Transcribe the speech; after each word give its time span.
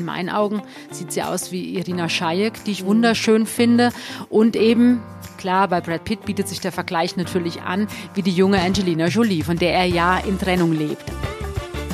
in 0.00 0.06
meinen 0.06 0.30
Augen 0.30 0.62
sieht 0.90 1.12
sie 1.12 1.22
aus 1.22 1.52
wie 1.52 1.76
Irina 1.76 2.08
Shayek, 2.08 2.64
die 2.64 2.72
ich 2.72 2.84
wunderschön 2.84 3.46
finde. 3.46 3.92
Und 4.28 4.56
eben, 4.56 5.02
klar, 5.38 5.68
bei 5.68 5.80
Brad 5.80 6.04
Pitt 6.04 6.24
bietet 6.24 6.48
sich 6.48 6.60
der 6.60 6.72
Vergleich 6.72 7.16
natürlich 7.16 7.62
an, 7.62 7.86
wie 8.14 8.22
die 8.22 8.32
junge 8.32 8.60
Angelina 8.60 9.06
Jolie, 9.06 9.44
von 9.44 9.58
der 9.58 9.74
er 9.74 9.84
ja 9.84 10.18
in 10.18 10.38
Trennung 10.38 10.72
lebt. 10.72 11.04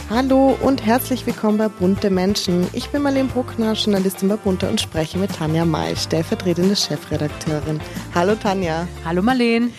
Hallo 0.09 0.57
und 0.63 0.87
herzlich 0.87 1.27
willkommen 1.27 1.59
bei 1.59 1.69
Bunte 1.69 2.11
Menschen. 2.11 2.69
Ich 2.73 2.91
bin 2.91 3.03
Marlene 3.03 3.29
Bruckner, 3.29 3.73
Journalistin 3.73 4.29
bei 4.29 4.37
Bunte 4.37 4.69
und 4.69 4.81
spreche 4.81 5.19
mit 5.19 5.35
Tanja 5.35 5.65
May, 5.65 5.97
stellvertretende 5.97 6.77
Chefredakteurin. 6.77 7.81
Hallo 8.15 8.37
Tanja. 8.37 8.87
Hallo 9.05 9.21
Marlene. 9.21 9.71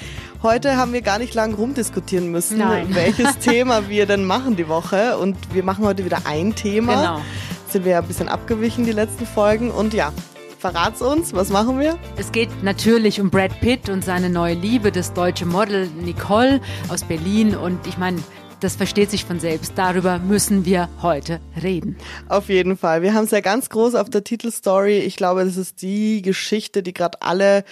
Heute 0.44 0.76
haben 0.76 0.94
wir 0.94 1.02
gar 1.02 1.18
nicht 1.18 1.34
lange 1.34 1.56
rumdiskutieren 1.56 2.30
müssen, 2.30 2.60
Nein. 2.60 2.94
welches 2.94 3.38
Thema 3.40 3.90
wir 3.90 4.06
denn 4.06 4.26
machen 4.26 4.56
die 4.56 4.68
Woche. 4.68 5.18
Und 5.18 5.38
wir 5.54 5.64
machen 5.64 5.86
heute 5.86 6.06
wieder 6.06 6.20
ein 6.26 6.54
Thema. 6.56 6.96
Genau. 6.96 7.22
Sind 7.70 7.84
wir 7.84 7.92
ja 7.94 8.00
ein 8.00 8.08
bisschen 8.08 8.30
abgewichen, 8.30 8.86
die 8.86 8.94
letzten 8.94 9.26
Folgen. 9.26 9.72
Und 9.72 9.94
ja, 9.94 10.14
verrat's 10.58 11.02
uns, 11.02 11.34
was 11.34 11.50
machen 11.50 11.80
wir? 11.80 11.98
Es 12.16 12.32
geht 12.32 12.64
natürlich 12.64 13.20
um 13.20 13.30
Brad 13.30 13.60
Pitt 13.60 13.90
und 13.90 14.06
seine 14.06 14.30
neue 14.30 14.54
Liebe, 14.54 14.92
das 14.92 15.14
deutsche 15.14 15.46
Model 15.46 15.88
Nicole 15.88 16.62
aus 16.88 17.04
Berlin. 17.04 17.56
Und 17.56 17.86
ich 17.86 17.98
meine, 17.98 18.24
das 18.62 18.76
versteht 18.76 19.12
sich 19.12 19.26
von 19.26 19.40
selbst. 19.40 19.74
Darüber 19.76 20.18
müssen 20.18 20.66
wir 20.66 20.90
heute 21.02 21.42
reden. 21.62 21.98
Auf 22.30 22.50
jeden 22.50 22.78
Fall. 22.78 23.02
Wir 23.02 23.14
haben 23.14 23.26
es 23.26 23.32
ja 23.32 23.42
ganz 23.42 23.70
groß 23.70 23.96
auf 23.96 24.10
der 24.10 24.24
Titelstory. 24.24 25.00
Ich 25.00 25.18
glaube, 25.18 25.44
das 25.44 25.58
ist 25.58 25.82
die 25.82 26.22
Geschichte, 26.22 26.82
die 26.82 26.94
gerade 26.94 27.22
alle 27.22 27.66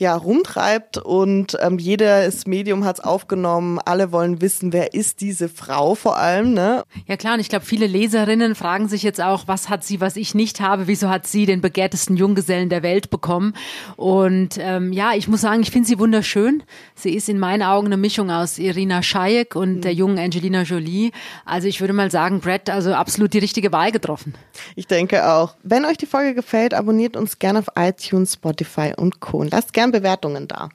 ja, 0.00 0.16
rumtreibt 0.16 0.96
und 0.96 1.58
ähm, 1.60 1.78
jedes 1.78 2.46
Medium 2.46 2.86
hat 2.86 3.00
es 3.00 3.04
aufgenommen. 3.04 3.78
Alle 3.84 4.12
wollen 4.12 4.40
wissen, 4.40 4.72
wer 4.72 4.94
ist 4.94 5.20
diese 5.20 5.50
Frau 5.50 5.94
vor 5.94 6.16
allem, 6.16 6.54
ne? 6.54 6.84
Ja 7.06 7.18
klar, 7.18 7.34
und 7.34 7.40
ich 7.40 7.50
glaube, 7.50 7.66
viele 7.66 7.86
Leserinnen 7.86 8.54
fragen 8.54 8.88
sich 8.88 9.02
jetzt 9.02 9.20
auch, 9.20 9.46
was 9.46 9.68
hat 9.68 9.84
sie, 9.84 10.00
was 10.00 10.16
ich 10.16 10.34
nicht 10.34 10.62
habe? 10.62 10.86
Wieso 10.86 11.10
hat 11.10 11.26
sie 11.26 11.44
den 11.44 11.60
begehrtesten 11.60 12.16
Junggesellen 12.16 12.70
der 12.70 12.82
Welt 12.82 13.10
bekommen? 13.10 13.52
Und 13.96 14.56
ähm, 14.58 14.94
ja, 14.94 15.12
ich 15.14 15.28
muss 15.28 15.42
sagen, 15.42 15.60
ich 15.60 15.70
finde 15.70 15.86
sie 15.86 15.98
wunderschön. 15.98 16.62
Sie 16.94 17.14
ist 17.14 17.28
in 17.28 17.38
meinen 17.38 17.62
Augen 17.62 17.88
eine 17.88 17.98
Mischung 17.98 18.30
aus 18.30 18.58
Irina 18.58 19.02
Shayek 19.02 19.54
und 19.54 19.76
mhm. 19.76 19.80
der 19.82 19.92
jungen 19.92 20.18
Angelina 20.18 20.62
Jolie. 20.62 21.10
Also 21.44 21.68
ich 21.68 21.82
würde 21.82 21.92
mal 21.92 22.10
sagen, 22.10 22.40
Brett, 22.40 22.70
also 22.70 22.94
absolut 22.94 23.34
die 23.34 23.38
richtige 23.38 23.70
Wahl 23.70 23.92
getroffen. 23.92 24.34
Ich 24.76 24.86
denke 24.86 25.28
auch. 25.28 25.56
Wenn 25.62 25.84
euch 25.84 25.98
die 25.98 26.06
Folge 26.06 26.34
gefällt, 26.34 26.72
abonniert 26.72 27.18
uns 27.18 27.38
gerne 27.38 27.58
auf 27.58 27.66
iTunes, 27.76 28.32
Spotify 28.32 28.94
und 28.96 29.20
Co. 29.20 29.40
Und 29.40 29.50
lasst 29.50 29.74
gerne 29.74 29.89
Bewertungen 29.92 30.48
da. 30.48 30.68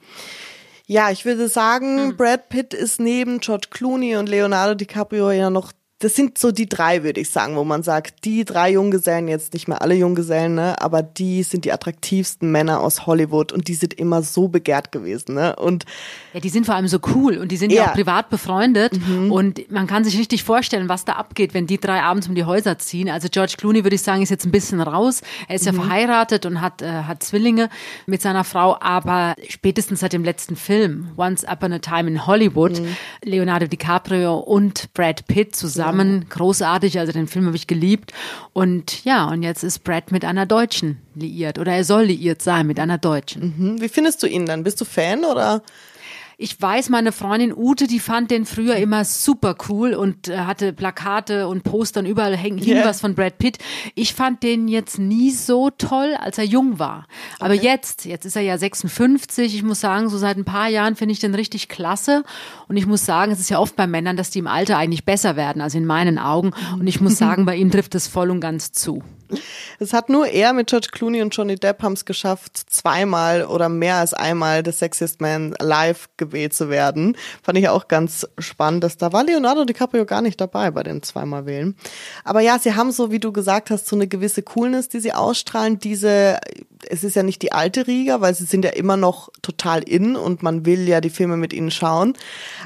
Ja, 0.88 1.09
ich 1.09 1.25
würde 1.25 1.47
sagen, 1.47 2.08
mhm. 2.08 2.17
Brad 2.17 2.49
Pitt 2.49 2.73
ist 2.73 2.99
neben 2.99 3.39
George 3.39 3.67
Clooney 3.72 4.17
und 4.17 4.30
Leonardo 4.30 4.75
DiCaprio 4.75 5.31
ja 5.31 5.49
noch 5.49 5.72
das 6.05 6.15
sind 6.15 6.37
so 6.37 6.51
die 6.51 6.69
drei, 6.69 7.01
würde 7.01 7.19
ich 7.19 7.31
sagen, 7.31 7.55
wo 7.55 7.63
man 7.63 7.81
sagt, 7.81 8.25
die 8.25 8.45
drei 8.45 8.73
Junggesellen, 8.73 9.27
jetzt 9.27 9.55
nicht 9.55 9.67
mehr 9.67 9.81
alle 9.81 9.95
Junggesellen, 9.95 10.53
ne, 10.53 10.79
aber 10.79 11.01
die 11.01 11.41
sind 11.41 11.65
die 11.65 11.71
attraktivsten 11.71 12.51
Männer 12.51 12.81
aus 12.81 13.07
Hollywood 13.07 13.51
und 13.51 13.67
die 13.67 13.73
sind 13.73 13.95
immer 13.95 14.21
so 14.21 14.47
begehrt 14.47 14.91
gewesen, 14.91 15.33
ne? 15.33 15.55
Und 15.55 15.85
ja, 16.31 16.41
die 16.41 16.49
sind 16.49 16.67
vor 16.67 16.75
allem 16.75 16.87
so 16.87 16.99
cool 17.15 17.37
und 17.37 17.51
die 17.51 17.57
sind 17.57 17.71
ja, 17.71 17.85
ja 17.85 17.89
auch 17.89 17.93
privat 17.93 18.29
befreundet 18.29 18.93
mhm. 18.99 19.31
und 19.31 19.71
man 19.71 19.87
kann 19.87 20.03
sich 20.03 20.15
richtig 20.19 20.43
vorstellen, 20.43 20.89
was 20.89 21.05
da 21.05 21.13
abgeht, 21.13 21.55
wenn 21.55 21.65
die 21.65 21.79
drei 21.79 22.03
abends 22.03 22.27
um 22.27 22.35
die 22.35 22.43
Häuser 22.43 22.77
ziehen. 22.77 23.09
Also 23.09 23.27
George 23.31 23.55
Clooney 23.57 23.83
würde 23.83 23.95
ich 23.95 24.03
sagen, 24.03 24.21
ist 24.21 24.29
jetzt 24.29 24.45
ein 24.45 24.51
bisschen 24.51 24.81
raus. 24.81 25.23
Er 25.47 25.55
ist 25.55 25.65
mhm. 25.65 25.75
ja 25.75 25.81
verheiratet 25.81 26.45
und 26.45 26.61
hat 26.61 26.83
äh, 26.83 26.87
hat 26.87 27.23
Zwillinge 27.23 27.69
mit 28.05 28.21
seiner 28.21 28.43
Frau, 28.43 28.77
aber 28.79 29.33
spätestens 29.49 30.01
seit 30.01 30.13
dem 30.13 30.23
letzten 30.23 30.55
Film 30.55 31.09
Once 31.17 31.43
Upon 31.43 31.73
a 31.73 31.79
Time 31.79 32.07
in 32.11 32.27
Hollywood, 32.27 32.79
mhm. 32.79 32.95
Leonardo 33.23 33.65
DiCaprio 33.65 34.37
und 34.37 34.93
Brad 34.93 35.25
Pitt 35.25 35.55
zusammen 35.55 35.94
zusammen. 35.95 36.25
Großartig, 36.29 36.99
also 36.99 37.11
den 37.11 37.27
Film 37.27 37.45
habe 37.45 37.55
ich 37.55 37.67
geliebt. 37.67 38.13
Und 38.53 39.03
ja, 39.05 39.25
und 39.29 39.43
jetzt 39.43 39.63
ist 39.63 39.83
Brad 39.83 40.11
mit 40.11 40.25
einer 40.25 40.45
Deutschen 40.45 40.97
liiert 41.15 41.59
oder 41.59 41.73
er 41.73 41.83
soll 41.83 42.05
liiert 42.05 42.41
sein 42.41 42.67
mit 42.67 42.79
einer 42.79 42.97
Deutschen. 42.97 43.55
Mhm. 43.57 43.81
Wie 43.81 43.89
findest 43.89 44.21
du 44.23 44.27
ihn 44.27 44.45
dann? 44.45 44.63
Bist 44.63 44.79
du 44.81 44.85
Fan 44.85 45.25
oder? 45.25 45.61
Ich 46.38 46.62
weiß, 46.62 46.90
meine 46.90 47.12
Freundin 47.12 47.53
Ute, 47.56 47.88
die 47.88 48.00
fand 48.00 48.29
den 48.29 48.46
früher 48.46 48.75
immer 48.75 49.06
super 49.06 49.56
cool 49.69 49.94
und 49.94 50.28
äh, 50.28 50.40
hatte 50.40 50.73
Plakate 50.73 51.47
und 51.47 51.63
Postern 51.63 52.06
überall 52.06 52.35
hängen 52.35 52.62
yeah. 52.62 52.85
was 52.85 53.00
von 53.00 53.16
Brad 53.16 53.38
Pitt. 53.38 53.57
Ich 53.96 54.13
fand 54.13 54.44
den 54.44 54.68
jetzt 54.68 55.00
nie 55.00 55.31
so 55.31 55.69
toll, 55.69 56.16
als 56.19 56.38
er 56.38 56.44
jung 56.44 56.78
war. 56.78 57.07
Aber 57.40 57.53
okay. 57.53 57.63
jetzt, 57.63 58.06
jetzt 58.06 58.25
ist 58.25 58.35
er 58.35 58.41
ja 58.41 58.57
56. 58.57 59.56
Ich 59.56 59.63
muss 59.63 59.79
sagen, 59.79 60.09
so 60.09 60.18
seit 60.18 60.38
ein 60.38 60.45
paar 60.45 60.68
Jahren 60.68 60.95
finde 60.95 61.13
ich 61.13 61.19
den 61.19 61.35
richtig 61.35 61.69
klasse. 61.69 62.24
Und 62.68 62.75
ich 62.75 62.85
muss 62.85 63.06
sagen, 63.06 63.31
es 63.31 63.40
ist 63.40 63.50
ja 63.50 63.59
oft 63.59 63.75
bei 63.75 63.88
Männern, 63.88 64.18
dass 64.18 64.29
die 64.29 64.40
im 64.40 64.47
Alter 64.47 64.78
eigentlich 64.78 65.06
besser 65.06 65.35
werden, 65.38 65.62
also 65.62 65.78
in 65.78 65.85
meinen 65.85 66.19
Augen. 66.19 66.51
Und 66.78 66.88
ich 66.88 67.00
muss 67.00 67.18
sagen, 67.18 67.45
bei 67.45 67.56
ihm 67.56 67.72
trifft 67.72 67.95
es 67.95 68.07
voll 68.07 68.29
und 68.29 68.41
ganz 68.41 68.74
zu. 68.74 69.01
Es 69.80 69.94
hat 69.94 70.09
nur 70.09 70.28
er 70.28 70.53
mit 70.53 70.68
George 70.68 70.90
Clooney 70.91 71.22
und 71.22 71.36
Johnny 71.36 71.56
Depp 71.56 71.81
haben 71.84 71.94
es 71.94 72.06
geschafft, 72.06 72.58
zweimal 72.69 73.46
oder 73.46 73.69
mehr 73.69 73.96
als 73.96 74.13
einmal 74.13 74.63
The 74.63 74.72
Sexiest 74.72 75.22
Man 75.22 75.56
live 75.59 76.09
gewählt 76.18 76.53
zu 76.53 76.69
werden. 76.69 77.18
Fand 77.44 77.58
ich 77.58 77.69
auch 77.69 77.88
ganz 77.88 78.28
spannend, 78.38 78.84
dass 78.84 78.97
da 78.97 79.13
war 79.13 79.24
Leonardo 79.24 79.66
DiCaprio 79.66 80.06
gar 80.06 80.22
nicht 80.22 80.40
dabei 80.40 80.72
bei 80.72 80.84
den 80.84 81.03
zweimal 81.03 81.46
wählen. 81.46 81.75
Aber 82.24 82.41
ja, 82.41 82.59
sie 82.59 82.75
haben 82.75 82.91
so, 82.91 83.12
wie 83.12 83.19
du 83.19 83.31
gesagt 83.31 83.69
hast, 83.69 83.88
so 83.88 83.96
eine 83.96 84.08
gewisse 84.08 84.44
Coolness, 84.44 84.90
die 84.90 85.00
sie 85.00 85.13
ausstrahlen. 85.13 85.80
Diese, 85.80 86.40
es 86.90 87.03
ist 87.03 87.16
ja 87.16 87.23
nicht 87.23 87.41
die 87.41 87.51
alte 87.51 87.88
Riga, 87.88 88.22
weil 88.22 88.34
sie 88.35 88.46
sind 88.46 88.66
ja 88.66 88.72
immer 88.72 88.97
noch 88.97 89.29
total 89.41 89.84
in 89.84 90.16
und 90.16 90.44
man 90.44 90.66
will 90.66 90.88
ja 90.88 91.01
die 91.01 91.09
Filme 91.09 91.38
mit 91.38 91.53
ihnen 91.53 91.72
schauen. 91.72 92.13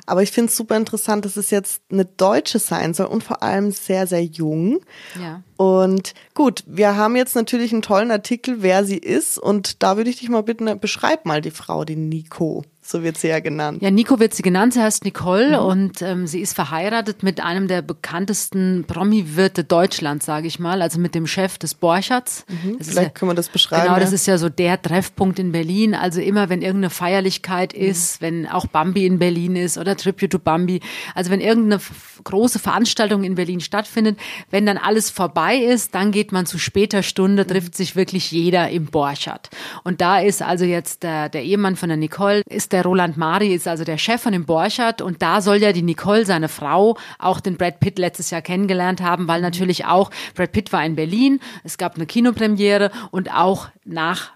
Aber 0.05 0.23
ich 0.23 0.31
finde 0.31 0.49
es 0.49 0.57
super 0.57 0.77
interessant, 0.77 1.25
dass 1.25 1.37
es 1.37 1.49
jetzt 1.49 1.81
eine 1.91 2.05
Deutsche 2.05 2.59
sein 2.59 2.93
soll 2.93 3.07
und 3.07 3.23
vor 3.23 3.43
allem 3.43 3.71
sehr, 3.71 4.07
sehr 4.07 4.23
jung. 4.23 4.79
Ja. 5.21 5.43
Und 5.57 6.13
gut, 6.33 6.63
wir 6.67 6.95
haben 6.95 7.15
jetzt 7.15 7.35
natürlich 7.35 7.73
einen 7.73 7.81
tollen 7.81 8.11
Artikel, 8.11 8.61
wer 8.61 8.85
sie 8.85 8.97
ist. 8.97 9.37
Und 9.37 9.83
da 9.83 9.97
würde 9.97 10.09
ich 10.09 10.19
dich 10.19 10.29
mal 10.29 10.43
bitten, 10.43 10.79
beschreib 10.79 11.25
mal 11.25 11.41
die 11.41 11.51
Frau, 11.51 11.85
die 11.85 11.95
Nico 11.95 12.63
so 12.89 13.03
wird 13.03 13.17
sie 13.17 13.27
ja 13.27 13.39
genannt. 13.39 13.83
Ja, 13.83 13.91
Nico 13.91 14.19
wird 14.19 14.33
sie 14.33 14.41
genannt, 14.41 14.73
sie 14.73 14.81
heißt 14.81 15.05
Nicole 15.05 15.59
mhm. 15.59 15.65
und 15.65 16.01
ähm, 16.01 16.25
sie 16.25 16.41
ist 16.41 16.53
verheiratet 16.53 17.21
mit 17.21 17.39
einem 17.39 17.67
der 17.67 17.83
bekanntesten 17.83 18.83
Promi-Wirte 18.87 19.63
Deutschlands, 19.63 20.25
sage 20.25 20.47
ich 20.47 20.57
mal, 20.57 20.81
also 20.81 20.99
mit 20.99 21.13
dem 21.13 21.27
Chef 21.27 21.59
des 21.59 21.75
Borcherts. 21.75 22.45
Mhm. 22.47 22.77
Vielleicht 22.81 22.97
ja, 22.97 23.09
können 23.09 23.29
wir 23.29 23.35
das 23.35 23.49
beschreiben. 23.49 23.83
Genau, 23.83 23.99
das 23.99 24.11
ist 24.11 24.25
ja 24.25 24.39
so 24.39 24.49
der 24.49 24.81
Treffpunkt 24.81 25.37
in 25.37 25.51
Berlin. 25.51 25.93
Also 25.93 26.19
immer, 26.19 26.49
wenn 26.49 26.63
irgendeine 26.63 26.89
Feierlichkeit 26.89 27.75
mhm. 27.75 27.83
ist, 27.83 28.21
wenn 28.21 28.47
auch 28.47 28.65
Bambi 28.65 29.05
in 29.05 29.19
Berlin 29.19 29.55
ist 29.55 29.77
oder 29.77 29.95
Tribute 29.95 30.31
to 30.31 30.39
Bambi, 30.39 30.81
also 31.13 31.29
wenn 31.29 31.41
irgendeine 31.41 31.79
große 32.23 32.57
Veranstaltung 32.57 33.23
in 33.23 33.35
Berlin 33.35 33.59
stattfindet, 33.59 34.17
wenn 34.49 34.65
dann 34.65 34.77
alles 34.77 35.11
vorbei 35.11 35.57
ist, 35.57 35.93
dann 35.93 36.11
geht 36.11 36.31
man 36.31 36.47
zu 36.47 36.57
später 36.57 37.03
Stunde, 37.03 37.43
mhm. 37.43 37.49
trifft 37.49 37.75
sich 37.75 37.95
wirklich 37.95 38.31
jeder 38.31 38.69
im 38.69 38.87
Borchert. 38.87 39.51
Und 39.83 40.01
da 40.01 40.19
ist 40.19 40.41
also 40.41 40.65
jetzt 40.65 41.03
der, 41.03 41.29
der 41.29 41.43
Ehemann 41.43 41.75
von 41.75 41.89
der 41.89 41.97
Nicole, 41.97 42.41
ist 42.49 42.73
der 42.73 42.78
der 42.79 42.85
Roland 42.85 43.17
Mari 43.17 43.53
ist 43.53 43.67
also 43.67 43.83
der 43.83 43.97
Chef 43.97 44.21
von 44.21 44.31
dem 44.31 44.45
Borchardt 44.45 45.01
und 45.01 45.21
da 45.21 45.41
soll 45.41 45.57
ja 45.57 45.73
die 45.73 45.81
Nicole, 45.81 46.25
seine 46.25 46.47
Frau, 46.47 46.97
auch 47.17 47.41
den 47.41 47.57
Brad 47.57 47.81
Pitt 47.81 47.99
letztes 47.99 48.29
Jahr 48.29 48.41
kennengelernt 48.41 49.01
haben, 49.01 49.27
weil 49.27 49.41
natürlich 49.41 49.83
auch 49.85 50.11
Brad 50.33 50.53
Pitt 50.53 50.71
war 50.71 50.85
in 50.85 50.95
Berlin, 50.95 51.41
es 51.65 51.77
gab 51.77 51.95
eine 51.95 52.05
Kinopremiere 52.05 52.89
und 53.11 53.33
auch 53.33 53.67
nach 53.83 54.31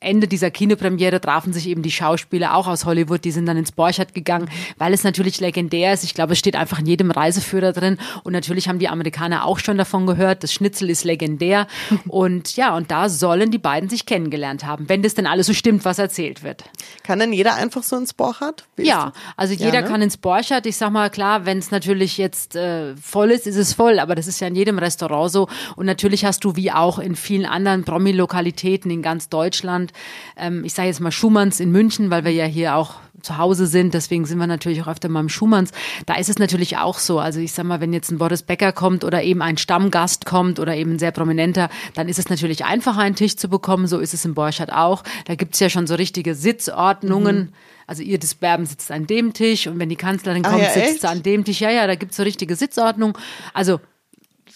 Ende 0.00 0.28
dieser 0.28 0.52
Kinopremiere 0.52 1.20
trafen 1.20 1.52
sich 1.52 1.68
eben 1.68 1.82
die 1.82 1.90
Schauspieler 1.90 2.54
auch 2.54 2.68
aus 2.68 2.84
Hollywood, 2.84 3.24
die 3.24 3.32
sind 3.32 3.46
dann 3.46 3.56
ins 3.56 3.72
Borchardt 3.72 4.14
gegangen, 4.14 4.48
weil 4.76 4.92
es 4.92 5.02
natürlich 5.02 5.40
legendär 5.40 5.92
ist. 5.92 6.04
Ich 6.04 6.14
glaube, 6.14 6.34
es 6.34 6.38
steht 6.38 6.54
einfach 6.54 6.78
in 6.78 6.86
jedem 6.86 7.10
Reiseführer 7.10 7.72
drin 7.72 7.98
und 8.22 8.32
natürlich 8.32 8.68
haben 8.68 8.78
die 8.78 8.88
Amerikaner 8.88 9.44
auch 9.44 9.58
schon 9.58 9.76
davon 9.76 10.06
gehört. 10.06 10.44
Das 10.44 10.52
Schnitzel 10.52 10.88
ist 10.88 11.02
legendär 11.02 11.66
und 12.06 12.54
ja, 12.54 12.76
und 12.76 12.92
da 12.92 13.08
sollen 13.08 13.50
die 13.50 13.58
beiden 13.58 13.88
sich 13.88 14.06
kennengelernt 14.06 14.64
haben, 14.64 14.88
wenn 14.88 15.02
das 15.02 15.14
denn 15.14 15.26
alles 15.26 15.48
so 15.48 15.52
stimmt, 15.52 15.84
was 15.84 15.98
erzählt 15.98 16.44
wird. 16.44 16.62
Kann 17.02 17.18
denn 17.18 17.32
jeder 17.32 17.56
einfach 17.56 17.82
so 17.82 17.96
ins 17.96 18.14
Borchardt? 18.14 18.66
Ja, 18.76 19.12
also 19.36 19.52
jeder 19.52 19.74
ja, 19.74 19.80
ne? 19.80 19.88
kann 19.88 20.00
ins 20.00 20.16
Borchardt. 20.16 20.66
Ich 20.66 20.76
sag 20.76 20.92
mal, 20.92 21.10
klar, 21.10 21.44
wenn 21.44 21.58
es 21.58 21.72
natürlich 21.72 22.18
jetzt 22.18 22.54
äh, 22.54 22.94
voll 22.96 23.32
ist, 23.32 23.48
ist 23.48 23.56
es 23.56 23.72
voll, 23.72 23.98
aber 23.98 24.14
das 24.14 24.28
ist 24.28 24.38
ja 24.38 24.46
in 24.46 24.54
jedem 24.54 24.78
Restaurant 24.78 25.32
so 25.32 25.48
und 25.74 25.86
natürlich 25.86 26.24
hast 26.24 26.44
du 26.44 26.54
wie 26.54 26.70
auch 26.70 27.00
in 27.00 27.16
vielen 27.16 27.46
anderen 27.46 27.82
Promi-Lokalitäten 27.82 28.92
in 28.92 29.02
ganz 29.02 29.28
Deutschland 29.28 29.87
Deutschland. 29.88 29.92
Ähm, 30.36 30.64
ich 30.64 30.74
sage 30.74 30.88
jetzt 30.88 31.00
mal 31.00 31.12
Schumanns 31.12 31.60
in 31.60 31.70
München, 31.70 32.10
weil 32.10 32.24
wir 32.24 32.32
ja 32.32 32.44
hier 32.44 32.76
auch 32.76 32.94
zu 33.20 33.36
Hause 33.36 33.66
sind, 33.66 33.94
deswegen 33.94 34.26
sind 34.26 34.38
wir 34.38 34.46
natürlich 34.46 34.80
auch 34.82 34.86
öfter 34.86 35.08
mal 35.08 35.20
im 35.20 35.28
Schumanns. 35.28 35.72
Da 36.06 36.14
ist 36.14 36.28
es 36.28 36.38
natürlich 36.38 36.76
auch 36.76 36.98
so. 36.98 37.18
Also 37.18 37.40
ich 37.40 37.52
sag 37.52 37.64
mal, 37.64 37.80
wenn 37.80 37.92
jetzt 37.92 38.12
ein 38.12 38.18
Boris 38.18 38.44
Becker 38.44 38.70
kommt 38.72 39.02
oder 39.02 39.24
eben 39.24 39.42
ein 39.42 39.58
Stammgast 39.58 40.24
kommt 40.24 40.60
oder 40.60 40.76
eben 40.76 40.92
ein 40.92 40.98
sehr 41.00 41.10
prominenter, 41.10 41.68
dann 41.94 42.08
ist 42.08 42.20
es 42.20 42.28
natürlich 42.28 42.64
einfacher, 42.64 43.00
einen 43.00 43.16
Tisch 43.16 43.36
zu 43.36 43.48
bekommen. 43.48 43.88
So 43.88 43.98
ist 43.98 44.14
es 44.14 44.24
im 44.24 44.34
Borchardt 44.34 44.72
auch. 44.72 45.02
Da 45.24 45.34
gibt's 45.34 45.58
ja 45.58 45.68
schon 45.68 45.88
so 45.88 45.96
richtige 45.96 46.36
Sitzordnungen. 46.36 47.36
Mhm. 47.36 47.52
Also 47.88 48.04
ihr 48.04 48.18
des 48.18 48.36
Berben 48.36 48.66
sitzt 48.66 48.92
an 48.92 49.08
dem 49.08 49.32
Tisch 49.32 49.66
und 49.66 49.80
wenn 49.80 49.88
die 49.88 49.96
Kanzlerin 49.96 50.44
kommt, 50.44 50.62
ah, 50.62 50.62
ja, 50.62 50.70
sitzt 50.70 51.00
sie 51.00 51.08
an 51.08 51.22
dem 51.22 51.44
Tisch. 51.44 51.60
Ja, 51.60 51.70
ja, 51.70 51.88
da 51.88 51.96
gibt's 51.96 52.18
so 52.18 52.22
richtige 52.22 52.54
Sitzordnung. 52.54 53.18
Also 53.52 53.80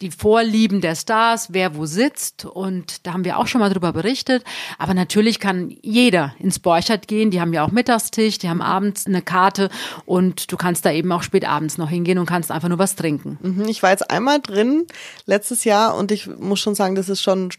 die 0.03 0.11
Vorlieben 0.11 0.81
der 0.81 0.97
Stars, 0.97 1.53
wer 1.53 1.77
wo 1.77 1.87
sitzt. 1.87 2.45
Und 2.45 3.07
da 3.07 3.13
haben 3.13 3.25
wir 3.25 3.39
auch 3.39 3.47
schon 3.47 3.61
mal 3.61 3.71
drüber 3.71 3.93
berichtet. 3.93 4.45
Aber 4.79 4.95
natürlich 4.95 5.39
kann 5.39 5.75
jeder 5.83 6.35
ins 6.39 6.59
Borchert 6.59 7.09
gehen. 7.09 7.31
Die 7.31 7.41
haben 7.41 7.53
ja 7.53 7.65
auch 7.65 7.71
Mittagstisch, 7.71 8.39
die 8.39 8.49
haben 8.49 8.61
abends 8.61 9.07
eine 9.07 9.23
Karte 9.23 9.71
und 10.05 10.51
du 10.51 10.57
kannst 10.57 10.85
da 10.85 10.91
eben 10.91 11.11
auch 11.13 11.23
spät 11.23 11.47
abends 11.49 11.79
noch 11.79 11.89
hingehen 11.89 12.19
und 12.19 12.27
kannst 12.27 12.51
einfach 12.51 12.69
nur 12.69 12.79
was 12.79 12.97
trinken. 12.97 13.39
Mhm, 13.41 13.69
ich 13.69 13.83
war 13.83 13.91
jetzt 13.91 14.11
einmal 14.11 14.41
drin 14.41 14.87
letztes 15.27 15.65
Jahr 15.65 15.97
und 15.97 16.11
ich 16.11 16.27
muss 16.27 16.61
schon 16.61 16.75
sagen, 16.75 16.95
das 16.97 17.09
ist 17.09 17.23
schon 17.23 17.51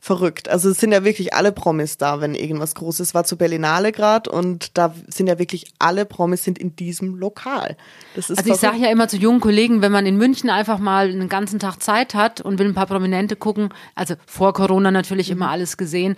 verrückt. 0.00 0.48
Also 0.48 0.70
es 0.70 0.78
sind 0.78 0.92
ja 0.92 1.04
wirklich 1.04 1.34
alle 1.34 1.52
Promis 1.52 1.96
da, 1.96 2.20
wenn 2.20 2.34
irgendwas 2.34 2.74
Großes 2.74 3.14
war 3.14 3.24
zu 3.24 3.36
Berlinale 3.36 3.92
gerade 3.92 4.30
und 4.30 4.76
da 4.78 4.94
sind 5.08 5.26
ja 5.26 5.38
wirklich 5.38 5.66
alle 5.78 6.04
Promis 6.04 6.44
sind 6.44 6.58
in 6.58 6.76
diesem 6.76 7.16
Lokal. 7.16 7.76
Also 8.16 8.34
ich 8.44 8.56
sage 8.56 8.78
ja 8.78 8.90
immer 8.90 9.08
zu 9.08 9.16
jungen 9.16 9.40
Kollegen, 9.40 9.82
wenn 9.82 9.92
man 9.92 10.06
in 10.06 10.16
München 10.16 10.50
einfach 10.50 10.78
mal 10.78 11.08
einen 11.08 11.28
ganzen 11.28 11.58
Tag 11.58 11.82
Zeit 11.82 12.14
hat 12.14 12.40
und 12.40 12.58
will 12.58 12.66
ein 12.66 12.74
paar 12.74 12.86
Prominente 12.86 13.36
gucken, 13.36 13.70
also 13.94 14.14
vor 14.26 14.52
Corona 14.52 14.90
natürlich 14.90 15.30
immer 15.30 15.50
alles 15.50 15.76
gesehen, 15.76 16.16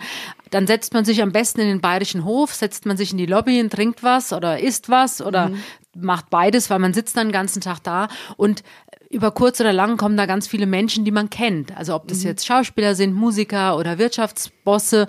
dann 0.51 0.67
setzt 0.67 0.93
man 0.93 1.05
sich 1.05 1.21
am 1.21 1.31
besten 1.31 1.61
in 1.61 1.67
den 1.67 1.81
bayerischen 1.81 2.25
Hof, 2.25 2.53
setzt 2.53 2.85
man 2.85 2.97
sich 2.97 3.11
in 3.11 3.17
die 3.17 3.25
Lobby 3.25 3.59
und 3.61 3.71
trinkt 3.71 4.03
was 4.03 4.33
oder 4.33 4.59
isst 4.59 4.89
was 4.89 5.21
oder 5.21 5.49
mhm. 5.49 5.63
Macht 5.95 6.29
beides, 6.29 6.69
weil 6.69 6.79
man 6.79 6.93
sitzt 6.93 7.17
dann 7.17 7.27
den 7.27 7.33
ganzen 7.33 7.61
Tag 7.61 7.79
da 7.83 8.07
und 8.37 8.63
über 9.09 9.31
kurz 9.31 9.59
oder 9.59 9.73
lang 9.73 9.97
kommen 9.97 10.15
da 10.15 10.25
ganz 10.25 10.47
viele 10.47 10.65
Menschen, 10.65 11.03
die 11.03 11.11
man 11.11 11.29
kennt. 11.29 11.75
Also 11.75 11.95
ob 11.95 12.07
das 12.07 12.19
mhm. 12.19 12.27
jetzt 12.27 12.45
Schauspieler 12.45 12.95
sind, 12.95 13.13
Musiker 13.13 13.77
oder 13.77 13.97
Wirtschaftsbosse, 13.97 15.07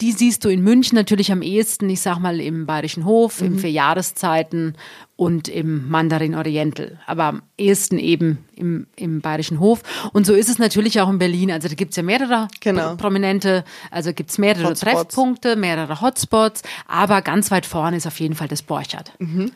die 0.00 0.12
siehst 0.12 0.44
du 0.44 0.48
in 0.48 0.62
München 0.62 0.96
natürlich 0.96 1.30
am 1.30 1.42
ehesten, 1.42 1.88
ich 1.90 2.00
sag 2.00 2.18
mal, 2.18 2.40
im 2.40 2.66
Bayerischen 2.66 3.04
Hof, 3.04 3.40
mhm. 3.40 3.46
im 3.46 3.58
Vier 3.58 3.70
Jahreszeiten 3.70 4.74
und 5.20 5.48
im 5.48 5.90
Mandarin 5.90 6.34
Oriental, 6.34 6.98
aber 7.06 7.24
am 7.24 7.42
ehesten 7.58 7.98
eben 7.98 8.38
im, 8.56 8.86
im 8.96 9.20
Bayerischen 9.20 9.60
Hof. 9.60 9.82
Und 10.14 10.24
so 10.24 10.32
ist 10.32 10.48
es 10.48 10.58
natürlich 10.58 10.98
auch 10.98 11.10
in 11.10 11.18
Berlin. 11.18 11.50
Also 11.50 11.68
da 11.68 11.74
gibt's 11.74 11.96
ja 11.96 12.02
mehrere 12.02 12.48
genau. 12.60 12.96
prominente, 12.96 13.62
also 13.90 14.14
gibt's 14.14 14.38
mehrere 14.38 14.68
Hotspots. 14.68 14.80
Treffpunkte, 14.80 15.56
mehrere 15.56 16.00
Hotspots, 16.00 16.62
aber 16.88 17.20
ganz 17.20 17.50
weit 17.50 17.66
vorne 17.66 17.98
ist 17.98 18.06
auf 18.06 18.18
jeden 18.18 18.34
Fall 18.34 18.48
das 18.48 18.62
Borchardt. 18.62 19.12
Mhm. 19.18 19.52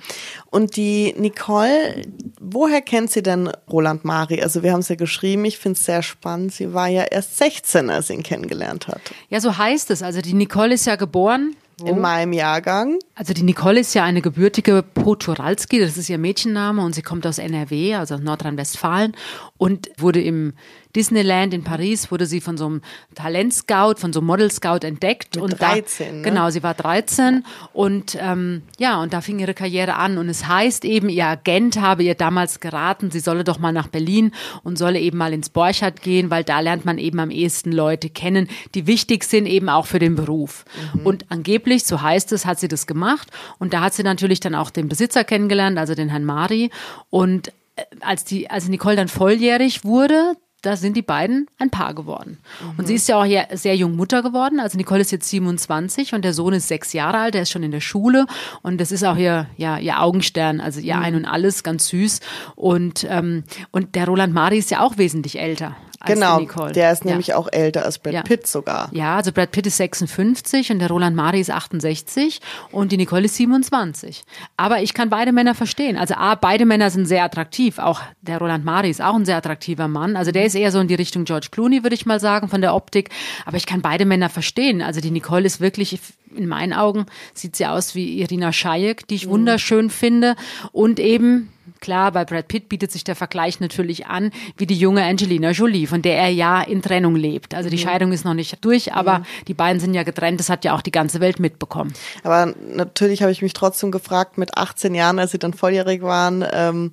Und 0.51 0.77
die 0.77 1.15
Nicole, 1.17 2.03
woher 2.39 2.83
kennt 2.83 3.11
sie 3.11 3.23
denn 3.23 3.49
Roland 3.73 4.05
Mari? 4.05 4.43
Also 4.43 4.63
wir 4.63 4.71
haben 4.71 4.81
es 4.81 4.91
ja 4.91 4.97
geschrieben, 4.97 5.47
ich 5.47 5.57
finde 5.57 5.79
es 5.79 5.87
sehr 5.87 6.03
spannend. 6.03 6.53
Sie 6.53 6.75
war 6.75 6.89
ja 6.89 7.05
erst 7.05 7.39
16, 7.39 7.89
als 7.89 8.09
sie 8.09 8.13
ihn 8.13 8.23
kennengelernt 8.23 8.87
hat. 8.87 9.01
Ja, 9.31 9.41
so 9.41 9.57
heißt 9.57 9.91
es. 9.93 10.03
Also 10.03 10.21
die 10.21 10.35
Nicole 10.35 10.75
ist 10.75 10.85
ja 10.85 10.97
geboren 10.97 11.57
In 11.83 12.01
meinem 12.01 12.33
Jahrgang. 12.33 12.99
Also 13.15 13.35
die 13.35 13.43
Nicole 13.43 13.81
ist 13.81 13.95
ja 13.95 14.05
eine 14.05 14.23
gebürtige 14.23 14.83
Poturalski, 14.83 15.81
das 15.81 15.97
ist 15.97 16.09
ihr 16.09 16.19
Mädchenname 16.19 16.83
und 16.85 16.95
sie 16.95 17.03
kommt 17.03 17.27
aus 17.27 17.39
NRW, 17.39 17.95
also 17.97 18.17
Nordrhein-Westfalen 18.17 19.13
und 19.57 19.91
wurde 19.99 20.23
im 20.23 20.53
Disneyland 20.95 21.55
in 21.55 21.65
Paris 21.65 22.11
wurde 22.11 22.27
sie 22.27 22.41
von 22.41 22.57
so 22.57 22.67
einem 22.67 22.83
Talentscout, 23.15 23.95
von 23.99 24.13
so 24.13 24.21
einem 24.21 24.27
Model 24.27 24.51
Scout 24.51 24.87
entdeckt. 24.87 25.35
Mit 25.35 25.45
und 25.45 25.61
13, 25.61 26.07
da, 26.07 26.13
ne? 26.13 26.23
Genau, 26.23 26.51
sie 26.51 26.63
war 26.63 26.75
13 26.75 27.45
und 27.73 28.17
ähm, 28.21 28.63
ja, 28.79 29.01
und 29.03 29.13
da 29.13 29.21
fing 29.21 29.39
ihre 29.39 29.55
Karriere 29.55 29.95
an. 29.95 30.19
Und 30.19 30.29
es 30.29 30.47
heißt 30.47 30.85
eben, 30.85 31.09
ihr 31.09 31.27
Agent 31.27 31.81
habe 31.81 32.03
ihr 32.03 32.15
damals 32.15 32.61
geraten, 32.61 33.11
sie 33.11 33.21
solle 33.21 33.45
doch 33.45 33.59
mal 33.59 33.73
nach 33.73 33.89
Berlin 33.89 34.33
und 34.63 34.79
solle 34.79 35.01
eben 35.01 35.19
mal 35.19 35.33
ins 35.33 35.49
Borchardt 35.49 36.03
gehen, 36.03 36.31
weil 36.31 36.45
da 36.45 36.61
lernt 36.61 36.85
man 36.85 36.99
eben 36.99 37.19
am 37.19 37.31
ehesten 37.31 37.73
Leute 37.73 38.09
kennen, 38.11 38.49
die 38.75 38.87
wichtig 38.87 39.25
sind 39.25 39.47
eben 39.47 39.69
auch 39.69 39.87
für 39.87 39.99
den 39.99 40.15
Beruf. 40.15 40.65
Mhm. 40.95 41.07
Und 41.07 41.27
angeblich, 41.31 41.85
so 41.85 42.03
heißt 42.03 42.33
es, 42.33 42.47
hat 42.47 42.61
sie 42.61 42.69
das 42.69 42.87
gemacht. 42.87 43.31
Und 43.59 43.75
da 43.75 43.81
hat 43.81 43.95
sie 43.95 44.03
natürlich 44.03 44.41
dann 44.41 44.55
auch 44.55 44.71
den 44.71 44.89
Besitzer 44.89 45.25
kennengelernt, 45.25 45.79
also 45.79 45.95
den 45.95 46.09
Herrn 46.09 46.25
Mari. 46.25 46.71
Und 47.11 47.49
äh, 47.77 47.83
als 48.01 48.25
die, 48.25 48.51
als 48.51 48.69
Nicole 48.69 48.97
dann 48.97 49.09
volljährig 49.09 49.85
wurde, 49.85 50.37
da 50.65 50.77
sind 50.77 50.97
die 50.97 51.03
beiden 51.03 51.47
ein 51.59 51.71
Paar 51.71 51.95
geworden. 51.95 52.39
Mhm. 52.61 52.79
Und 52.79 52.87
sie 52.87 52.95
ist 52.95 53.09
ja 53.09 53.21
auch 53.21 53.57
sehr 53.57 53.77
jung 53.77 53.97
Mutter 53.97 54.23
geworden. 54.23 54.61
Also 54.61 54.79
Nicole 54.79 55.01
ist 55.01 55.13
jetzt 55.13 55.29
27 55.29 56.15
und 56.15 56.25
der 56.25 56.33
Sohn 56.33 56.55
ist 56.55 56.69
sechs 56.69 56.93
Jahre 56.93 57.19
alt, 57.19 57.35
der 57.35 57.43
ist 57.43 57.51
schon 57.51 57.63
in 57.63 57.71
der 57.71 57.81
Schule 57.81 58.27
und 58.63 58.81
das 58.81 58.93
ist 58.93 59.05
auch 59.05 59.17
ihr, 59.17 59.47
ja, 59.57 59.79
ihr 59.79 60.01
Augenstern, 60.01 60.61
also 60.61 60.81
ihr 60.81 60.97
mhm. 60.97 61.03
Ein 61.03 61.15
und 61.17 61.25
Alles, 61.27 61.63
ganz 61.63 61.89
süß. 61.89 62.21
Und, 62.57 63.07
ähm, 63.09 63.45
und 63.71 63.95
der 63.95 64.07
Roland 64.07 64.33
Mari 64.33 64.59
ist 64.59 64.71
ja 64.71 64.81
auch 64.81 64.97
wesentlich 64.99 65.39
älter 65.39 65.77
genau, 66.07 66.41
Der 66.71 66.93
ist 66.93 67.05
ja. 67.05 67.11
nämlich 67.11 67.35
auch 67.35 67.49
älter 67.51 67.85
als 67.85 67.99
Brad 67.99 68.15
ja. 68.15 68.23
Pitt 68.23 68.47
sogar. 68.47 68.89
Ja, 68.93 69.17
also 69.17 69.33
Brad 69.33 69.51
Pitt 69.51 69.67
ist 69.67 69.77
56 69.77 70.71
und 70.73 70.79
der 70.79 70.89
Roland 70.89 71.17
Mari 71.17 71.41
ist 71.41 71.51
68 71.51 72.41
und 72.71 72.93
die 72.93 72.97
Nicole 72.97 73.25
ist 73.25 73.37
27. 73.37 74.23
Aber 74.57 74.83
ich 74.83 74.95
kann 74.95 75.11
beide 75.11 75.33
Männer 75.33 75.55
verstehen. 75.55 75.97
Also 75.97 76.15
A, 76.15 76.35
beide 76.35 76.67
Männer 76.67 76.91
sind 76.91 77.07
sehr 77.07 77.25
attraktiv. 77.25 77.79
Auch 77.79 78.01
der 78.23 78.39
Roland 78.39 78.65
Mari 78.65 78.91
ist 78.91 79.03
auch 79.03 79.15
ein 79.15 79.25
sehr 79.25 79.37
attraktiver 79.37 79.89
Mann. 79.89 80.17
Also 80.17 80.33
der 80.33 80.45
ist 80.45 80.55
eher 80.55 80.73
so 80.73 80.81
in 80.81 80.89
die 80.89 80.95
Richtung 80.95 81.25
George 81.25 81.49
Clooney, 81.51 81.83
würde 81.83 81.95
ich 81.95 82.07
mal 82.07 82.21
sagen, 82.21 82.49
von 82.49 82.61
der 82.61 82.75
Optik. 82.75 83.11
Aber 83.47 83.57
ich 83.57 83.67
kann 83.67 83.83
beide 83.83 84.05
Männer 84.05 84.29
verstehen. 84.29 84.83
Also 84.83 85.01
die 85.01 85.11
Nicole 85.11 85.47
ist 85.47 85.61
wirklich 85.61 85.99
in 86.35 86.49
meinen 86.49 86.73
Augen 86.73 87.07
sieht 87.33 87.57
sie 87.57 87.67
aus 87.67 87.95
wie 87.95 88.21
Irina 88.21 88.53
Shayek, 88.53 89.07
die 89.07 89.15
ich 89.15 89.27
mhm. 89.27 89.31
wunderschön 89.31 89.91
finde. 89.91 90.37
Und 90.73 91.01
eben, 91.01 91.53
klar, 91.85 92.13
bei 92.13 92.25
Brad 92.25 92.49
Pitt 92.49 92.71
bietet 92.71 92.91
sich 92.91 93.05
der 93.05 93.15
Vergleich 93.15 93.61
natürlich 93.61 94.07
an, 94.07 94.31
wie 94.57 94.67
die 94.67 94.75
junge 94.75 95.05
Angelina 95.05 95.51
Jolie, 95.51 95.87
von 95.87 96.01
der 96.01 96.17
er 96.17 96.31
ja 96.31 96.63
in 96.63 96.81
Trennung 96.81 97.15
lebt. 97.15 97.55
Also 97.55 97.69
die 97.69 97.77
mhm. 97.77 97.81
Scheidung 97.81 98.13
ist 98.13 98.25
noch 98.25 98.33
nicht 98.33 98.65
durch, 98.65 98.95
aber 98.95 99.19
mhm. 99.19 99.25
die 99.49 99.55
beiden 99.55 99.81
sind 99.81 99.93
ja 99.93 100.03
getrennt, 100.03 100.41
das 100.41 100.49
hat 100.49 100.65
ja 100.65 100.75
auch 100.75 100.81
die 100.81 100.91
ganze 100.91 101.21
Welt 101.21 101.41
mitbekommen. 101.41 101.93
Aber 102.23 102.55
natürlich 102.75 103.21
habe 103.21 103.33
ich 103.33 103.43
mich 103.43 103.53
trotzdem 103.53 103.91
gefragt, 103.91 104.39
mit 104.39 104.57
18 104.57 104.95
Jahren, 104.95 105.19
als 105.19 105.33
sie 105.33 105.39
dann 105.39 105.53
volljährig 105.53 106.01
waren, 106.01 106.43
ähm, 106.51 106.93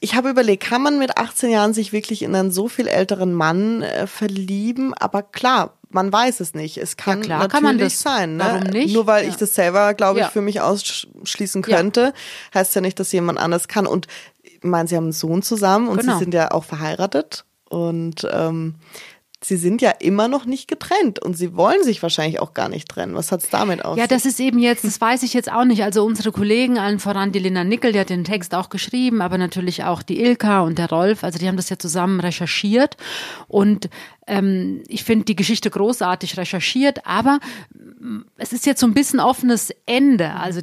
ich 0.00 0.14
habe 0.14 0.30
überlegt, 0.30 0.62
kann 0.62 0.82
man 0.82 0.98
mit 0.98 1.18
18 1.18 1.50
Jahren 1.50 1.74
sich 1.74 1.92
wirklich 1.92 2.22
in 2.22 2.34
einen 2.34 2.50
so 2.50 2.66
viel 2.66 2.88
älteren 2.88 3.34
Mann 3.34 3.82
äh, 3.82 4.06
verlieben? 4.06 4.94
Aber 4.94 5.22
klar, 5.22 5.75
man 5.90 6.12
weiß 6.12 6.40
es 6.40 6.54
nicht. 6.54 6.78
Es 6.78 6.96
kann 6.96 7.18
ja, 7.18 7.24
klar, 7.24 7.38
natürlich 7.38 7.52
kann 7.52 7.62
man 7.62 7.78
das, 7.78 8.00
sein. 8.00 8.36
Ne? 8.36 8.44
Warum 8.44 8.62
nicht? 8.64 8.94
Nur 8.94 9.06
weil 9.06 9.24
ja. 9.24 9.30
ich 9.30 9.36
das 9.36 9.54
selber, 9.54 9.94
glaube 9.94 10.20
ich, 10.20 10.26
für 10.26 10.40
mich 10.40 10.60
ausschließen 10.60 11.62
könnte, 11.62 12.12
heißt 12.54 12.74
ja 12.74 12.80
nicht, 12.80 12.98
dass 13.00 13.12
jemand 13.12 13.38
anders 13.38 13.68
kann. 13.68 13.86
Und 13.86 14.06
ich 14.42 14.62
meine, 14.62 14.88
sie 14.88 14.96
haben 14.96 15.04
einen 15.04 15.12
Sohn 15.12 15.42
zusammen 15.42 15.88
und 15.88 16.00
genau. 16.00 16.14
sie 16.14 16.18
sind 16.20 16.34
ja 16.34 16.50
auch 16.50 16.64
verheiratet. 16.64 17.44
Und 17.68 18.26
ähm, 18.30 18.76
sie 19.42 19.56
sind 19.56 19.82
ja 19.82 19.90
immer 19.90 20.28
noch 20.28 20.44
nicht 20.46 20.66
getrennt 20.66 21.18
und 21.18 21.36
sie 21.36 21.54
wollen 21.54 21.82
sich 21.84 22.02
wahrscheinlich 22.02 22.40
auch 22.40 22.54
gar 22.54 22.68
nicht 22.68 22.88
trennen. 22.88 23.14
Was 23.14 23.32
hat 23.32 23.42
es 23.42 23.50
damit 23.50 23.84
auf? 23.84 23.96
Ja, 23.98 24.06
das 24.06 24.24
ist 24.24 24.40
eben 24.40 24.58
jetzt, 24.58 24.84
das 24.84 25.00
weiß 25.00 25.22
ich 25.22 25.34
jetzt 25.34 25.52
auch 25.52 25.64
nicht. 25.64 25.82
Also 25.82 26.04
unsere 26.04 26.32
Kollegen, 26.32 26.78
allen 26.78 26.98
voran 26.98 27.32
die 27.32 27.38
Lina 27.38 27.62
Nickel, 27.62 27.92
die 27.92 28.00
hat 28.00 28.10
den 28.10 28.24
Text 28.24 28.54
auch 28.54 28.70
geschrieben, 28.70 29.20
aber 29.20 29.38
natürlich 29.38 29.84
auch 29.84 30.02
die 30.02 30.20
Ilka 30.20 30.62
und 30.62 30.78
der 30.78 30.88
Rolf, 30.88 31.22
also 31.22 31.38
die 31.38 31.48
haben 31.48 31.56
das 31.56 31.68
ja 31.68 31.78
zusammen 31.78 32.20
recherchiert 32.20 32.96
und 33.46 33.88
ähm, 34.26 34.82
ich 34.88 35.04
finde 35.04 35.24
die 35.24 35.36
Geschichte 35.36 35.70
großartig 35.70 36.36
recherchiert, 36.36 37.06
aber 37.06 37.38
mm, 38.00 38.22
es 38.36 38.52
ist 38.52 38.66
jetzt 38.66 38.80
so 38.80 38.86
ein 38.86 38.94
bisschen 38.94 39.20
offenes 39.20 39.72
Ende. 39.86 40.32
Also 40.32 40.60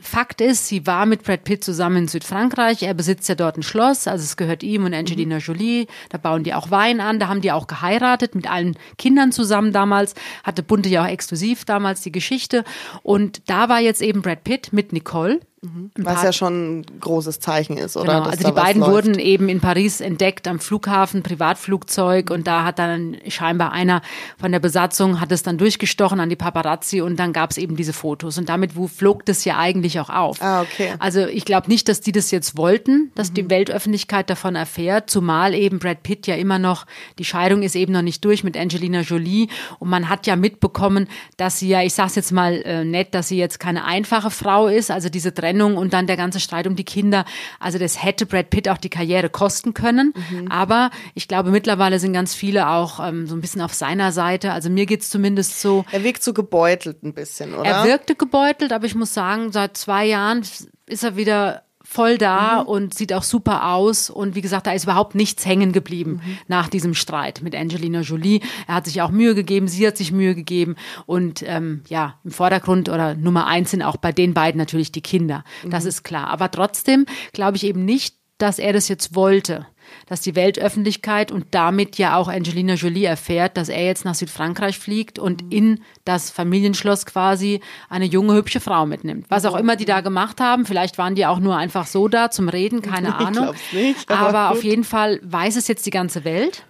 Fakt 0.00 0.40
ist, 0.40 0.68
sie 0.68 0.86
war 0.86 1.06
mit 1.06 1.24
Brad 1.24 1.44
Pitt 1.44 1.64
zusammen 1.64 1.96
in 1.96 2.08
Südfrankreich. 2.08 2.82
Er 2.82 2.94
besitzt 2.94 3.28
ja 3.28 3.34
dort 3.34 3.56
ein 3.56 3.62
Schloss, 3.62 4.06
also 4.06 4.22
es 4.22 4.36
gehört 4.36 4.62
ihm 4.62 4.84
und 4.84 4.94
Angelina 4.94 5.36
mhm. 5.36 5.40
Jolie. 5.40 5.86
Da 6.08 6.18
bauen 6.18 6.44
die 6.44 6.54
auch 6.54 6.70
Wein 6.70 7.00
an. 7.00 7.18
Da 7.18 7.28
haben 7.28 7.40
die 7.40 7.52
auch 7.52 7.66
geheiratet 7.66 8.34
mit 8.34 8.50
allen 8.50 8.76
Kindern 8.96 9.32
zusammen 9.32 9.72
damals. 9.72 10.14
Hatte 10.44 10.62
Bunte 10.62 10.88
ja 10.88 11.02
auch 11.02 11.08
exklusiv 11.08 11.64
damals 11.64 12.02
die 12.02 12.12
Geschichte. 12.12 12.64
Und 13.02 13.42
da 13.46 13.68
war 13.68 13.80
jetzt 13.80 14.02
eben 14.02 14.22
Brad 14.22 14.44
Pitt 14.44 14.72
mit 14.72 14.92
Nicole. 14.92 15.40
Mhm. 15.62 15.90
Was 15.98 16.22
ja 16.22 16.32
schon 16.32 16.78
ein 16.78 16.86
großes 17.00 17.38
Zeichen 17.38 17.76
ist, 17.76 17.94
oder? 17.94 18.14
Genau, 18.14 18.30
also 18.30 18.48
die 18.48 18.52
beiden 18.52 18.80
wurden 18.80 19.18
eben 19.18 19.50
in 19.50 19.60
Paris 19.60 20.00
entdeckt 20.00 20.48
am 20.48 20.58
Flughafen, 20.58 21.22
Privatflugzeug 21.22 22.30
und 22.30 22.46
da 22.46 22.64
hat 22.64 22.78
dann 22.78 23.18
scheinbar 23.28 23.70
einer 23.72 24.00
von 24.38 24.52
der 24.52 24.58
Besatzung 24.58 25.20
hat 25.20 25.30
es 25.32 25.42
dann 25.42 25.58
durchgestochen 25.58 26.18
an 26.18 26.30
die 26.30 26.36
Paparazzi 26.36 27.02
und 27.02 27.16
dann 27.16 27.34
gab 27.34 27.50
es 27.50 27.58
eben 27.58 27.76
diese 27.76 27.92
Fotos 27.92 28.38
und 28.38 28.48
damit 28.48 28.72
flog 28.72 29.26
das 29.26 29.44
ja 29.44 29.58
eigentlich 29.58 30.00
auch 30.00 30.08
auf. 30.08 30.40
Ah, 30.40 30.62
okay. 30.62 30.94
Also 30.98 31.26
ich 31.26 31.44
glaube 31.44 31.68
nicht, 31.68 31.90
dass 31.90 32.00
die 32.00 32.12
das 32.12 32.30
jetzt 32.30 32.56
wollten, 32.56 33.12
dass 33.14 33.28
mhm. 33.28 33.34
die 33.34 33.50
Weltöffentlichkeit 33.50 34.30
davon 34.30 34.56
erfährt, 34.56 35.10
zumal 35.10 35.52
eben 35.52 35.78
Brad 35.78 36.02
Pitt 36.02 36.26
ja 36.26 36.36
immer 36.36 36.58
noch, 36.58 36.86
die 37.18 37.26
Scheidung 37.26 37.62
ist 37.62 37.76
eben 37.76 37.92
noch 37.92 38.00
nicht 38.00 38.24
durch 38.24 38.44
mit 38.44 38.56
Angelina 38.56 39.02
Jolie 39.02 39.48
und 39.78 39.90
man 39.90 40.08
hat 40.08 40.26
ja 40.26 40.36
mitbekommen, 40.36 41.06
dass 41.36 41.58
sie 41.58 41.68
ja, 41.68 41.82
ich 41.82 41.92
sag's 41.92 42.14
jetzt 42.14 42.32
mal 42.32 42.62
äh, 42.62 42.82
nett, 42.82 43.14
dass 43.14 43.28
sie 43.28 43.36
jetzt 43.36 43.60
keine 43.60 43.84
einfache 43.84 44.30
Frau 44.30 44.66
ist, 44.66 44.90
also 44.90 45.10
diese 45.10 45.34
Trennung 45.34 45.49
Trennung 45.50 45.76
und 45.76 45.92
dann 45.92 46.06
der 46.06 46.16
ganze 46.16 46.40
Streit 46.40 46.66
um 46.66 46.76
die 46.76 46.84
Kinder. 46.84 47.24
Also 47.58 47.78
das 47.78 48.02
hätte 48.02 48.26
Brad 48.26 48.50
Pitt 48.50 48.68
auch 48.68 48.78
die 48.78 48.88
Karriere 48.88 49.28
kosten 49.28 49.74
können. 49.74 50.14
Mhm. 50.30 50.48
Aber 50.48 50.90
ich 51.14 51.28
glaube, 51.28 51.50
mittlerweile 51.50 51.98
sind 51.98 52.12
ganz 52.12 52.34
viele 52.34 52.68
auch 52.68 53.00
ähm, 53.04 53.26
so 53.26 53.34
ein 53.34 53.40
bisschen 53.40 53.60
auf 53.60 53.74
seiner 53.74 54.12
Seite. 54.12 54.52
Also 54.52 54.70
mir 54.70 54.86
geht's 54.86 55.10
zumindest 55.10 55.60
so. 55.60 55.84
Er 55.90 56.04
wirkt 56.04 56.22
so 56.22 56.32
gebeutelt 56.32 57.02
ein 57.02 57.14
bisschen, 57.14 57.54
oder? 57.54 57.68
Er 57.68 57.84
wirkte 57.84 58.14
gebeutelt, 58.14 58.72
aber 58.72 58.86
ich 58.86 58.94
muss 58.94 59.12
sagen, 59.12 59.52
seit 59.52 59.76
zwei 59.76 60.06
Jahren 60.06 60.42
ist 60.86 61.04
er 61.04 61.16
wieder 61.16 61.62
voll 61.90 62.18
da 62.18 62.62
mhm. 62.62 62.68
und 62.68 62.94
sieht 62.94 63.12
auch 63.12 63.24
super 63.24 63.72
aus. 63.72 64.10
Und 64.10 64.36
wie 64.36 64.42
gesagt, 64.42 64.68
da 64.68 64.72
ist 64.72 64.84
überhaupt 64.84 65.16
nichts 65.16 65.44
hängen 65.44 65.72
geblieben 65.72 66.20
mhm. 66.24 66.38
nach 66.46 66.68
diesem 66.68 66.94
Streit 66.94 67.40
mit 67.42 67.56
Angelina 67.56 68.02
Jolie. 68.02 68.42
Er 68.68 68.76
hat 68.76 68.86
sich 68.86 69.02
auch 69.02 69.10
Mühe 69.10 69.34
gegeben, 69.34 69.66
sie 69.66 69.84
hat 69.84 69.96
sich 69.96 70.12
Mühe 70.12 70.36
gegeben. 70.36 70.76
Und 71.06 71.42
ähm, 71.44 71.82
ja, 71.88 72.14
im 72.22 72.30
Vordergrund 72.30 72.88
oder 72.88 73.16
Nummer 73.16 73.48
eins 73.48 73.72
sind 73.72 73.82
auch 73.82 73.96
bei 73.96 74.12
den 74.12 74.34
beiden 74.34 74.56
natürlich 74.56 74.92
die 74.92 75.00
Kinder. 75.00 75.42
Mhm. 75.64 75.70
Das 75.70 75.84
ist 75.84 76.04
klar. 76.04 76.28
Aber 76.28 76.52
trotzdem 76.52 77.06
glaube 77.32 77.56
ich 77.56 77.64
eben 77.64 77.84
nicht, 77.84 78.19
dass 78.42 78.58
er 78.58 78.72
das 78.72 78.88
jetzt 78.88 79.14
wollte 79.14 79.66
dass 80.06 80.20
die 80.20 80.34
Weltöffentlichkeit 80.34 81.32
und 81.32 81.46
damit 81.52 81.98
ja 81.98 82.16
auch 82.16 82.28
Angelina 82.28 82.74
Jolie 82.74 83.04
erfährt, 83.04 83.56
dass 83.56 83.68
er 83.68 83.84
jetzt 83.84 84.04
nach 84.04 84.14
Südfrankreich 84.14 84.78
fliegt 84.78 85.18
und 85.18 85.52
in 85.52 85.80
das 86.04 86.30
Familienschloss 86.30 87.06
quasi 87.06 87.60
eine 87.88 88.04
junge, 88.04 88.34
hübsche 88.34 88.60
Frau 88.60 88.86
mitnimmt. 88.86 89.26
Was 89.28 89.44
auch 89.44 89.56
immer 89.56 89.76
die 89.76 89.84
da 89.84 90.00
gemacht 90.00 90.40
haben, 90.40 90.66
vielleicht 90.66 90.98
waren 90.98 91.14
die 91.14 91.26
auch 91.26 91.38
nur 91.38 91.56
einfach 91.56 91.86
so 91.86 92.08
da 92.08 92.30
zum 92.30 92.48
Reden, 92.48 92.82
keine 92.82 93.14
Ahnung. 93.18 93.54
Nicht, 93.72 94.10
aber, 94.10 94.28
aber 94.28 94.50
auf 94.50 94.64
jeden 94.64 94.84
Fall 94.84 95.20
weiß 95.22 95.56
es 95.56 95.68
jetzt 95.68 95.86
die 95.86 95.90
ganze 95.90 96.24
Welt. 96.24 96.64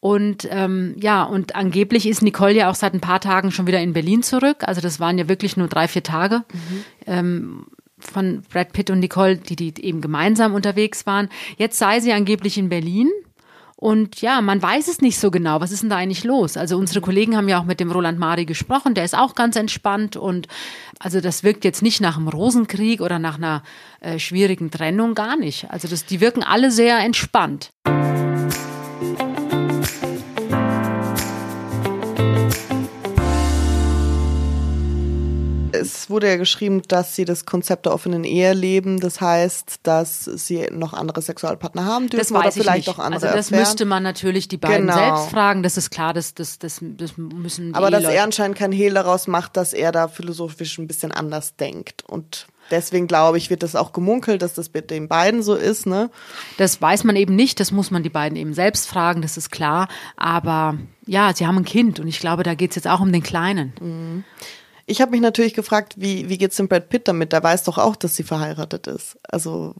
Und 0.00 0.46
ähm, 0.52 0.94
ja, 1.00 1.24
und 1.24 1.56
angeblich 1.56 2.06
ist 2.06 2.22
Nicole 2.22 2.54
ja 2.54 2.70
auch 2.70 2.76
seit 2.76 2.94
ein 2.94 3.00
paar 3.00 3.20
Tagen 3.20 3.50
schon 3.50 3.66
wieder 3.66 3.80
in 3.80 3.92
Berlin 3.92 4.22
zurück. 4.22 4.58
Also 4.60 4.80
das 4.80 5.00
waren 5.00 5.18
ja 5.18 5.28
wirklich 5.28 5.56
nur 5.56 5.66
drei, 5.66 5.88
vier 5.88 6.04
Tage. 6.04 6.44
Mhm. 6.52 6.84
Ähm, 7.06 7.66
von 7.98 8.42
Brad 8.50 8.72
Pitt 8.72 8.90
und 8.90 9.00
Nicole, 9.00 9.36
die, 9.36 9.56
die 9.56 9.84
eben 9.84 10.00
gemeinsam 10.00 10.54
unterwegs 10.54 11.06
waren. 11.06 11.28
Jetzt 11.56 11.78
sei 11.78 12.00
sie 12.00 12.12
angeblich 12.12 12.58
in 12.58 12.68
Berlin. 12.68 13.10
Und 13.80 14.20
ja, 14.22 14.40
man 14.40 14.60
weiß 14.60 14.88
es 14.88 15.00
nicht 15.00 15.20
so 15.20 15.30
genau. 15.30 15.60
Was 15.60 15.70
ist 15.70 15.82
denn 15.82 15.90
da 15.90 15.96
eigentlich 15.96 16.24
los? 16.24 16.56
Also 16.56 16.76
unsere 16.76 17.00
Kollegen 17.00 17.36
haben 17.36 17.48
ja 17.48 17.60
auch 17.60 17.64
mit 17.64 17.78
dem 17.78 17.92
Roland 17.92 18.18
Mari 18.18 18.44
gesprochen. 18.44 18.94
Der 18.94 19.04
ist 19.04 19.16
auch 19.16 19.36
ganz 19.36 19.54
entspannt 19.54 20.16
und 20.16 20.48
also 20.98 21.20
das 21.20 21.44
wirkt 21.44 21.64
jetzt 21.64 21.80
nicht 21.80 22.00
nach 22.00 22.16
einem 22.16 22.26
Rosenkrieg 22.26 23.00
oder 23.00 23.20
nach 23.20 23.36
einer 23.36 23.62
äh, 24.00 24.18
schwierigen 24.18 24.72
Trennung 24.72 25.14
gar 25.14 25.36
nicht. 25.36 25.70
Also 25.70 25.86
das, 25.86 26.04
die 26.06 26.20
wirken 26.20 26.42
alle 26.42 26.72
sehr 26.72 26.98
entspannt. 26.98 27.70
Es 35.80 36.10
wurde 36.10 36.28
ja 36.28 36.36
geschrieben, 36.36 36.82
dass 36.88 37.16
sie 37.16 37.24
das 37.24 37.46
Konzept 37.46 37.86
der 37.86 37.92
offenen 37.94 38.24
Ehe 38.24 38.52
leben. 38.52 39.00
Das 39.00 39.20
heißt, 39.20 39.80
dass 39.82 40.24
sie 40.24 40.68
noch 40.72 40.92
andere 40.92 41.22
Sexualpartner 41.22 41.84
haben 41.84 42.08
dürfen 42.08 42.18
das 42.18 42.32
weiß 42.32 42.54
oder 42.56 42.64
vielleicht 42.64 42.86
nicht. 42.86 42.96
auch 42.96 42.98
andere. 42.98 43.22
Also 43.26 43.36
das 43.36 43.50
erfahren. 43.50 43.60
müsste 43.68 43.84
man 43.84 44.02
natürlich 44.02 44.48
die 44.48 44.56
beiden 44.56 44.86
Genau. 44.88 44.96
selbst 44.98 45.30
fragen. 45.30 45.62
Das 45.62 45.76
ist 45.76 45.90
klar, 45.90 46.12
das, 46.12 46.34
das, 46.34 46.58
das, 46.58 46.80
das 46.82 47.12
müssen 47.16 47.68
die 47.68 47.74
Aber 47.74 47.90
dass 47.90 48.00
Eheleute- 48.02 48.16
er 48.18 48.24
anscheinend 48.24 48.56
kein 48.58 48.72
Hehl 48.72 48.94
daraus 48.94 49.26
macht, 49.26 49.56
dass 49.56 49.72
er 49.72 49.92
da 49.92 50.08
philosophisch 50.08 50.78
ein 50.78 50.86
bisschen 50.86 51.12
anders 51.12 51.56
denkt. 51.56 52.04
Und 52.06 52.46
deswegen 52.70 53.06
glaube 53.06 53.38
ich, 53.38 53.48
wird 53.50 53.62
das 53.62 53.74
auch 53.76 53.92
gemunkelt, 53.92 54.42
dass 54.42 54.54
das 54.54 54.70
mit 54.72 54.90
den 54.90 55.08
beiden 55.08 55.42
so 55.42 55.54
ist, 55.54 55.86
ne? 55.86 56.10
Das 56.58 56.80
weiß 56.82 57.04
man 57.04 57.16
eben 57.16 57.34
nicht, 57.34 57.60
das 57.60 57.72
muss 57.72 57.90
man 57.90 58.02
die 58.02 58.10
beiden 58.10 58.36
eben 58.36 58.52
selbst 58.54 58.88
fragen, 58.88 59.22
das 59.22 59.36
ist 59.36 59.50
klar. 59.50 59.88
Aber 60.16 60.76
ja, 61.06 61.32
sie 61.34 61.46
haben 61.46 61.56
ein 61.56 61.64
Kind 61.64 61.98
und 62.00 62.08
ich 62.08 62.20
glaube, 62.20 62.42
da 62.42 62.54
geht's 62.54 62.76
jetzt 62.76 62.86
auch 62.88 63.00
um 63.00 63.10
den 63.12 63.22
Kleinen. 63.22 64.24
Ich 64.90 65.00
habe 65.02 65.10
mich 65.12 65.20
natürlich 65.20 65.52
gefragt, 65.54 65.94
wie, 65.98 66.28
wie 66.28 66.38
geht's 66.38 66.56
dem 66.56 66.66
Brad 66.66 66.88
Pitt 66.88 67.06
damit? 67.08 67.32
Der 67.32 67.42
weiß 67.42 67.64
doch 67.64 67.76
auch, 67.78 67.94
dass 67.94 68.16
sie 68.16 68.22
verheiratet 68.22 68.86
ist. 68.86 69.18
Also, 69.22 69.74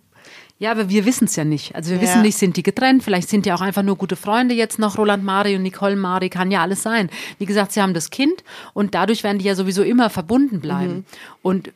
Ja, 0.61 0.73
aber 0.73 0.89
wir 0.91 1.07
wissen 1.07 1.25
es 1.27 1.37
ja 1.37 1.45
nicht. 1.45 1.75
Also 1.77 1.91
wir 1.91 1.97
Ja. 1.97 2.03
wissen 2.03 2.23
nicht, 2.23 2.37
sind 2.37 2.57
die 2.57 2.63
getrennt, 2.65 3.05
vielleicht 3.05 3.29
sind 3.29 3.47
die 3.47 3.53
auch 3.53 3.61
einfach 3.61 3.83
nur 3.85 3.97
gute 3.97 4.17
Freunde 4.17 4.55
jetzt 4.55 4.79
noch, 4.79 4.99
Roland 4.99 5.25
Mari 5.25 5.55
und 5.57 5.63
Nicole 5.63 5.95
Mari, 5.97 6.29
kann 6.31 6.51
ja 6.51 6.63
alles 6.63 6.83
sein. 6.83 7.11
Wie 7.39 7.47
gesagt, 7.47 7.73
sie 7.73 7.81
haben 7.81 7.95
das 7.95 8.11
Kind 8.11 8.43
und 8.75 8.95
dadurch 8.95 9.23
werden 9.25 9.39
die 9.39 9.45
ja 9.47 9.55
sowieso 9.55 9.83
immer 9.83 10.11
verbunden 10.11 10.61
bleiben. 10.61 10.93
Mhm. 10.95 11.05
Und 11.43 11.71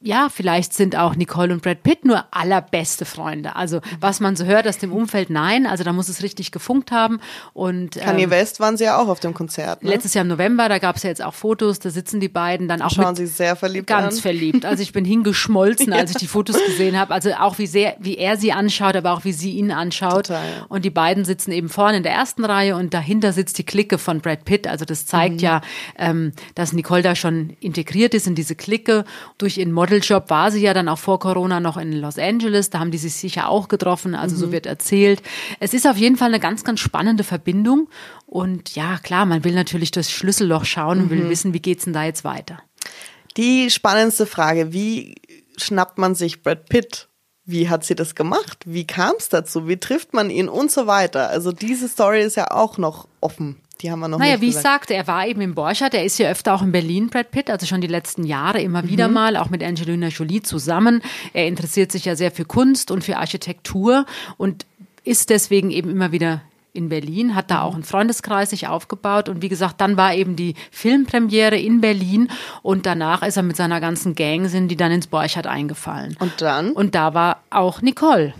ja, 0.00 0.28
vielleicht 0.28 0.74
sind 0.74 0.96
auch 0.96 1.16
Nicole 1.16 1.52
und 1.52 1.62
Brad 1.62 1.82
Pitt 1.82 2.04
nur 2.04 2.24
allerbeste 2.30 3.04
Freunde. 3.04 3.56
Also 3.56 3.80
was 4.00 4.20
man 4.20 4.36
so 4.36 4.44
hört 4.44 4.66
aus 4.68 4.78
dem 4.78 4.92
Umfeld, 4.92 5.30
nein. 5.30 5.66
Also 5.66 5.84
da 5.84 5.92
muss 5.92 6.08
es 6.08 6.22
richtig 6.22 6.52
gefunkt 6.52 6.92
haben. 6.92 7.20
Und 7.52 7.96
Kanye 7.96 8.24
ähm, 8.24 8.30
West 8.30 8.60
waren 8.60 8.76
sie 8.76 8.84
ja 8.84 8.98
auch 8.98 9.08
auf 9.08 9.20
dem 9.20 9.34
Konzert. 9.34 9.82
Ne? 9.82 9.90
letztes 9.90 10.14
Jahr 10.14 10.22
im 10.22 10.28
November, 10.28 10.68
da 10.68 10.78
gab 10.78 10.96
es 10.96 11.02
ja 11.02 11.10
jetzt 11.10 11.22
auch 11.22 11.34
Fotos, 11.34 11.78
da 11.78 11.90
sitzen 11.90 12.20
die 12.20 12.28
beiden 12.28 12.68
dann 12.68 12.82
auch 12.82 12.90
Schauen 12.90 13.08
mit 13.08 13.16
sie 13.16 13.26
sehr 13.26 13.56
verliebt 13.56 13.86
ganz 13.88 14.16
an. 14.16 14.22
verliebt. 14.22 14.64
Also 14.64 14.82
ich 14.82 14.92
bin 14.92 15.04
hingeschmolzen, 15.04 15.92
als 15.92 16.12
ich 16.12 16.16
die 16.18 16.26
Fotos 16.26 16.56
gesehen 16.64 16.98
habe. 16.98 17.12
Also 17.14 17.32
auch 17.32 17.58
wie 17.58 17.66
sehr, 17.66 17.96
wie 17.98 18.16
er 18.18 18.36
sie 18.36 18.52
anschaut, 18.52 18.96
aber 18.96 19.12
auch 19.12 19.24
wie 19.24 19.32
sie 19.32 19.52
ihn 19.52 19.72
anschaut. 19.72 20.26
Total, 20.26 20.44
ja. 20.44 20.66
Und 20.68 20.84
die 20.84 20.90
beiden 20.90 21.24
sitzen 21.24 21.52
eben 21.52 21.68
vorne 21.68 21.98
in 21.98 22.02
der 22.02 22.12
ersten 22.12 22.44
Reihe 22.44 22.76
und 22.76 22.94
dahinter 22.94 23.32
sitzt 23.32 23.58
die 23.58 23.64
Clique 23.64 23.98
von 23.98 24.20
Brad 24.20 24.44
Pitt. 24.44 24.66
Also 24.66 24.84
das 24.84 25.06
zeigt 25.06 25.36
Mhm. 25.36 25.40
ja, 25.40 25.60
ähm, 25.98 26.32
dass 26.54 26.72
Nicole 26.72 27.02
da 27.02 27.14
schon 27.14 27.50
integriert 27.60 28.14
ist 28.14 28.26
in 28.26 28.34
diese 28.34 28.54
Clique. 28.54 29.04
Durch 29.38 29.58
ihren 29.58 29.72
Modeljob 29.88 30.28
war 30.30 30.50
sie 30.50 30.60
ja 30.60 30.74
dann 30.74 30.88
auch 30.88 30.98
vor 30.98 31.18
Corona 31.18 31.60
noch 31.60 31.76
in 31.78 31.92
Los 31.92 32.18
Angeles. 32.18 32.68
Da 32.70 32.78
haben 32.80 32.90
die 32.90 32.98
sich 32.98 33.14
sicher 33.14 33.48
auch 33.48 33.68
getroffen. 33.68 34.14
Also 34.14 34.36
Mhm. 34.36 34.40
so 34.40 34.52
wird 34.52 34.66
erzählt. 34.66 35.22
Es 35.60 35.72
ist 35.72 35.86
auf 35.86 35.96
jeden 35.96 36.16
Fall 36.16 36.28
eine 36.28 36.40
ganz, 36.40 36.62
ganz 36.62 36.80
spannende 36.80 37.24
Verbindung. 37.24 37.88
Und 38.26 38.74
ja, 38.74 38.98
klar, 38.98 39.24
man 39.24 39.44
will 39.44 39.54
natürlich 39.54 39.90
das 39.90 40.10
Schlüsselloch 40.10 40.64
schauen 40.66 40.98
und 41.00 41.06
Mhm. 41.06 41.10
will 41.10 41.28
wissen, 41.30 41.54
wie 41.54 41.60
geht's 41.60 41.84
denn 41.84 41.94
da 41.94 42.04
jetzt 42.04 42.24
weiter. 42.24 42.58
Die 43.36 43.70
spannendste 43.70 44.26
Frage, 44.26 44.72
wie 44.72 45.14
schnappt 45.56 45.96
man 45.98 46.14
sich 46.14 46.42
Brad 46.42 46.68
Pitt? 46.68 47.08
Wie 47.44 47.70
hat 47.70 47.82
sie 47.84 47.94
das 47.94 48.14
gemacht? 48.14 48.58
Wie 48.66 48.86
kam 48.86 49.14
es 49.18 49.30
dazu? 49.30 49.66
Wie 49.68 49.78
trifft 49.78 50.12
man 50.12 50.28
ihn 50.28 50.50
und 50.50 50.70
so 50.70 50.86
weiter? 50.86 51.30
Also 51.30 51.50
diese 51.50 51.88
Story 51.88 52.20
ist 52.22 52.36
ja 52.36 52.50
auch 52.50 52.76
noch 52.76 53.08
offen. 53.22 53.56
Die 53.80 53.90
haben 53.90 54.00
wir 54.00 54.08
noch 54.08 54.18
Naja, 54.18 54.32
nicht 54.32 54.40
wie 54.42 54.46
ich 54.46 54.54
gesagt. 54.56 54.64
sagte, 54.88 54.94
er 54.94 55.06
war 55.06 55.26
eben 55.26 55.40
im 55.40 55.54
Borchardt, 55.54 55.94
er 55.94 56.04
ist 56.04 56.18
ja 56.18 56.28
öfter 56.30 56.54
auch 56.54 56.62
in 56.62 56.72
Berlin, 56.72 57.08
Brad 57.10 57.30
Pitt, 57.30 57.48
also 57.50 57.64
schon 57.66 57.80
die 57.80 57.86
letzten 57.86 58.24
Jahre 58.24 58.60
immer 58.60 58.82
Mhm. 58.82 58.88
wieder 58.88 59.08
mal, 59.08 59.36
auch 59.36 59.50
mit 59.50 59.62
Angelina 59.62 60.08
Jolie 60.08 60.42
zusammen. 60.42 61.00
Er 61.32 61.46
interessiert 61.46 61.92
sich 61.92 62.04
ja 62.04 62.16
sehr 62.16 62.30
für 62.32 62.44
Kunst 62.44 62.90
und 62.90 63.04
für 63.04 63.18
Architektur 63.18 64.04
und 64.36 64.66
ist 65.04 65.30
deswegen 65.30 65.70
eben 65.70 65.90
immer 65.90 66.10
wieder 66.12 66.42
in 66.74 66.88
Berlin, 66.90 67.34
hat 67.34 67.46
Mhm. 67.46 67.54
da 67.54 67.62
auch 67.62 67.74
einen 67.74 67.82
Freundeskreis 67.84 68.50
sich 68.50 68.66
aufgebaut 68.68 69.28
und 69.28 69.42
wie 69.42 69.48
gesagt, 69.48 69.80
dann 69.80 69.96
war 69.96 70.14
eben 70.14 70.36
die 70.36 70.54
Filmpremiere 70.70 71.56
in 71.58 71.80
Berlin 71.80 72.28
und 72.62 72.84
danach 72.86 73.22
ist 73.22 73.36
er 73.36 73.42
mit 73.42 73.56
seiner 73.56 73.80
ganzen 73.80 74.14
Gang, 74.14 74.48
sind 74.48 74.68
die 74.68 74.76
dann 74.76 74.92
ins 74.92 75.06
Borchardt 75.06 75.46
eingefallen. 75.46 76.16
Und 76.20 76.40
dann? 76.40 76.72
Und 76.72 76.94
da 76.94 77.14
war 77.14 77.42
auch 77.50 77.80
Nicole. 77.82 78.34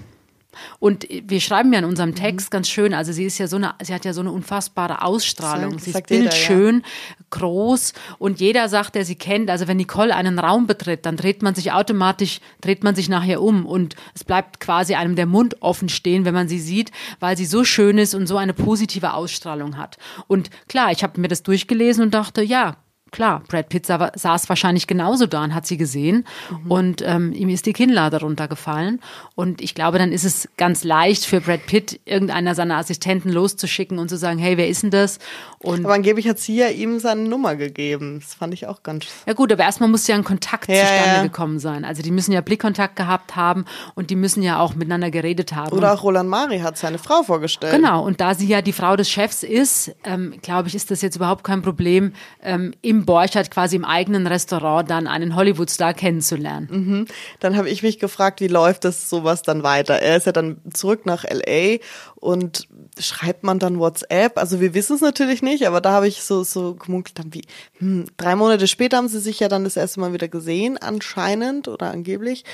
Und 0.79 1.07
wir 1.11 1.41
schreiben 1.41 1.73
ja 1.73 1.79
in 1.79 1.85
Mhm. 1.85 1.91
unserem 1.91 2.15
Text 2.15 2.51
ganz 2.51 2.69
schön, 2.69 2.95
also 2.95 3.13
sie 3.13 3.25
ist 3.25 3.39
ja 3.39 3.47
so 3.47 3.57
eine, 3.57 3.75
sie 3.83 3.95
hat 3.95 4.05
ja 4.05 4.13
so 4.13 4.21
eine 4.21 4.33
unfassbare 4.33 5.03
Ausstrahlung. 5.03 5.75
Das 5.75 5.85
sie 5.85 5.91
ist 5.91 6.07
bildschön, 6.07 6.83
groß 7.31 7.93
und 8.19 8.41
jeder 8.41 8.69
sagt, 8.69 8.95
der 8.95 9.05
sie 9.05 9.15
kennt, 9.15 9.51
also 9.51 9.69
wenn 9.69 9.77
Nicole 9.77 10.15
einen 10.15 10.39
Raum 10.39 10.67
betritt, 10.67 11.05
dann 11.07 11.17
dreht 11.17 11.43
man 11.43 11.55
sich 11.55 11.73
automatisch, 11.73 12.41
dreht 12.61 12.83
man 12.83 12.95
sich 12.95 13.09
nachher 13.09 13.43
um 13.43 13.67
und 13.67 13.95
es 14.15 14.25
bleibt 14.25 14.61
quasi 14.61 14.95
einem 14.95 15.17
der 15.17 15.27
Mund 15.27 15.61
offen 15.61 15.89
stehen, 15.89 16.25
wenn 16.25 16.35
man 16.35 16.49
sie 16.49 16.59
sieht, 16.61 16.91
weil 17.21 17.37
sie 17.37 17.47
so 17.47 17.65
schön 17.65 17.99
ist 17.99 18.15
und 18.15 18.27
so 18.27 18.37
eine 18.37 18.55
positive 18.55 19.13
Ausstrahlung 19.15 19.77
hat. 19.77 19.99
Und 20.27 20.51
klar, 20.69 20.91
ich 20.93 21.03
habe 21.03 21.21
mir 21.21 21.29
das 21.29 21.43
durchgelesen 21.43 22.03
und 22.03 22.15
dachte, 22.15 22.43
ja, 22.43 22.77
Klar, 23.11 23.43
Brad 23.49 23.69
Pitt 23.69 23.87
sa- 23.87 24.13
saß 24.15 24.49
wahrscheinlich 24.49 24.87
genauso 24.87 25.27
da 25.27 25.45
und 25.45 25.55
hat 25.55 25.67
sie 25.67 25.77
gesehen 25.77 26.25
und 26.69 27.03
ähm, 27.05 27.33
ihm 27.33 27.49
ist 27.49 27.67
die 27.67 27.73
Kinnlade 27.73 28.21
runtergefallen. 28.21 29.01
Und 29.35 29.61
ich 29.61 29.75
glaube, 29.75 29.99
dann 29.99 30.13
ist 30.13 30.25
es 30.25 30.49
ganz 30.57 30.85
leicht 30.85 31.25
für 31.25 31.41
Brad 31.41 31.67
Pitt, 31.67 32.01
irgendeiner 32.05 32.55
seiner 32.55 32.77
Assistenten 32.77 33.31
loszuschicken 33.31 33.99
und 33.99 34.09
zu 34.09 34.17
sagen, 34.17 34.39
hey, 34.39 34.57
wer 34.57 34.69
ist 34.69 34.83
denn 34.83 34.91
das? 34.91 35.19
Und 35.59 35.85
Aber 35.85 35.95
angeblich 35.95 36.29
hat 36.29 36.39
sie 36.39 36.57
ja 36.57 36.69
ihm 36.69 36.99
seine 36.99 37.23
Nummer 37.23 37.57
gegeben. 37.57 38.21
Das 38.21 38.35
fand 38.35 38.55
ich 38.55 38.67
auch 38.67 38.83
ganz. 38.83 39.07
ja 39.27 39.33
gut, 39.33 39.53
aber 39.53 39.63
erstmal 39.65 39.89
muss 39.89 40.07
ja 40.07 40.15
ein 40.15 40.25
Kontakt 40.25 40.69
Ja, 40.69 40.81
zustande 40.83 41.17
ja. 41.17 41.23
gekommen 41.23 41.59
sein. 41.59 41.85
Also 41.85 42.03
die 42.03 42.11
müssen 42.11 42.33
ja 42.33 42.41
Blickkontakt 42.41 42.97
gehabt 42.97 43.37
haben 43.37 43.65
und 43.95 44.11
die 44.11 44.17
müssen 44.17 44.43
ja 44.43 44.61
auch 44.61 44.75
miteinander 44.75 45.11
geredet 45.11 45.55
haben. 45.55 45.73
Oder 45.77 45.95
auch 45.95 46.03
Roland 46.03 46.29
Mari 46.29 46.59
hat 46.61 46.79
seine 46.79 46.99
Frau 46.99 47.23
vorgestellt. 47.23 47.75
Genau, 47.75 48.05
und 48.05 48.21
da 48.21 48.35
sie 48.35 48.47
ja 48.47 48.63
die 48.63 48.73
Frau 48.73 48.97
des 48.97 49.11
Chefs 49.11 49.43
ist, 49.43 49.93
ähm, 50.05 50.35
glaube 50.43 50.69
ich, 50.69 50.75
ist 50.75 50.91
das 50.91 51.03
jetzt 51.03 51.17
überhaupt 51.17 51.43
kein 51.45 51.63
Problem, 51.63 52.13
ähm, 52.43 52.73
im 52.83 52.98
Borchardt 53.05 53.51
quasi 53.51 53.77
im 53.77 53.85
eigenen 53.85 54.27
Restaurant 54.27 54.91
dann 54.91 55.07
einen 55.07 55.35
Hollywood-Star 55.35 55.95
kennenzulernen. 55.95 57.07
Dann 57.41 57.57
habe 57.57 57.69
ich 57.69 57.83
mich 57.83 57.99
gefragt, 57.99 58.41
wie 58.41 58.49
läuft 58.49 58.85
das 58.85 59.09
sowas 59.11 59.43
dann 59.43 59.63
weiter? 59.63 59.95
Er 59.95 60.17
ist 60.17 60.27
ja 60.27 60.33
dann 60.33 60.59
zurück 60.73 61.07
nach 61.07 61.25
LA 61.25 61.79
und 62.21 62.67
schreibt 62.99 63.45
man 63.45 63.59
dann 63.59 63.79
WhatsApp? 63.79 64.39
Also 64.39 64.61
wir 64.61 64.75
wissen 64.75 64.97
es 64.97 65.01
natürlich 65.03 65.43
nicht, 65.43 65.67
aber 65.67 65.81
da 65.81 65.93
habe 65.93 66.09
ich 66.09 66.23
so 66.23 66.43
so 66.43 66.75
gemunkelt, 66.75 67.19
dann 67.19 67.33
wie 67.33 67.43
hm, 67.79 68.07
drei 68.17 68.35
Monate 68.35 68.67
später 68.67 68.97
haben 68.97 69.09
sie 69.09 69.21
sich 69.21 69.39
ja 69.41 69.49
dann 69.49 69.65
das 69.65 69.77
erste 69.77 70.01
Mal 70.01 70.13
wieder 70.13 70.29
gesehen, 70.29 70.79
anscheinend 70.79 71.69
oder 71.69 71.91
angeblich. 71.91 72.45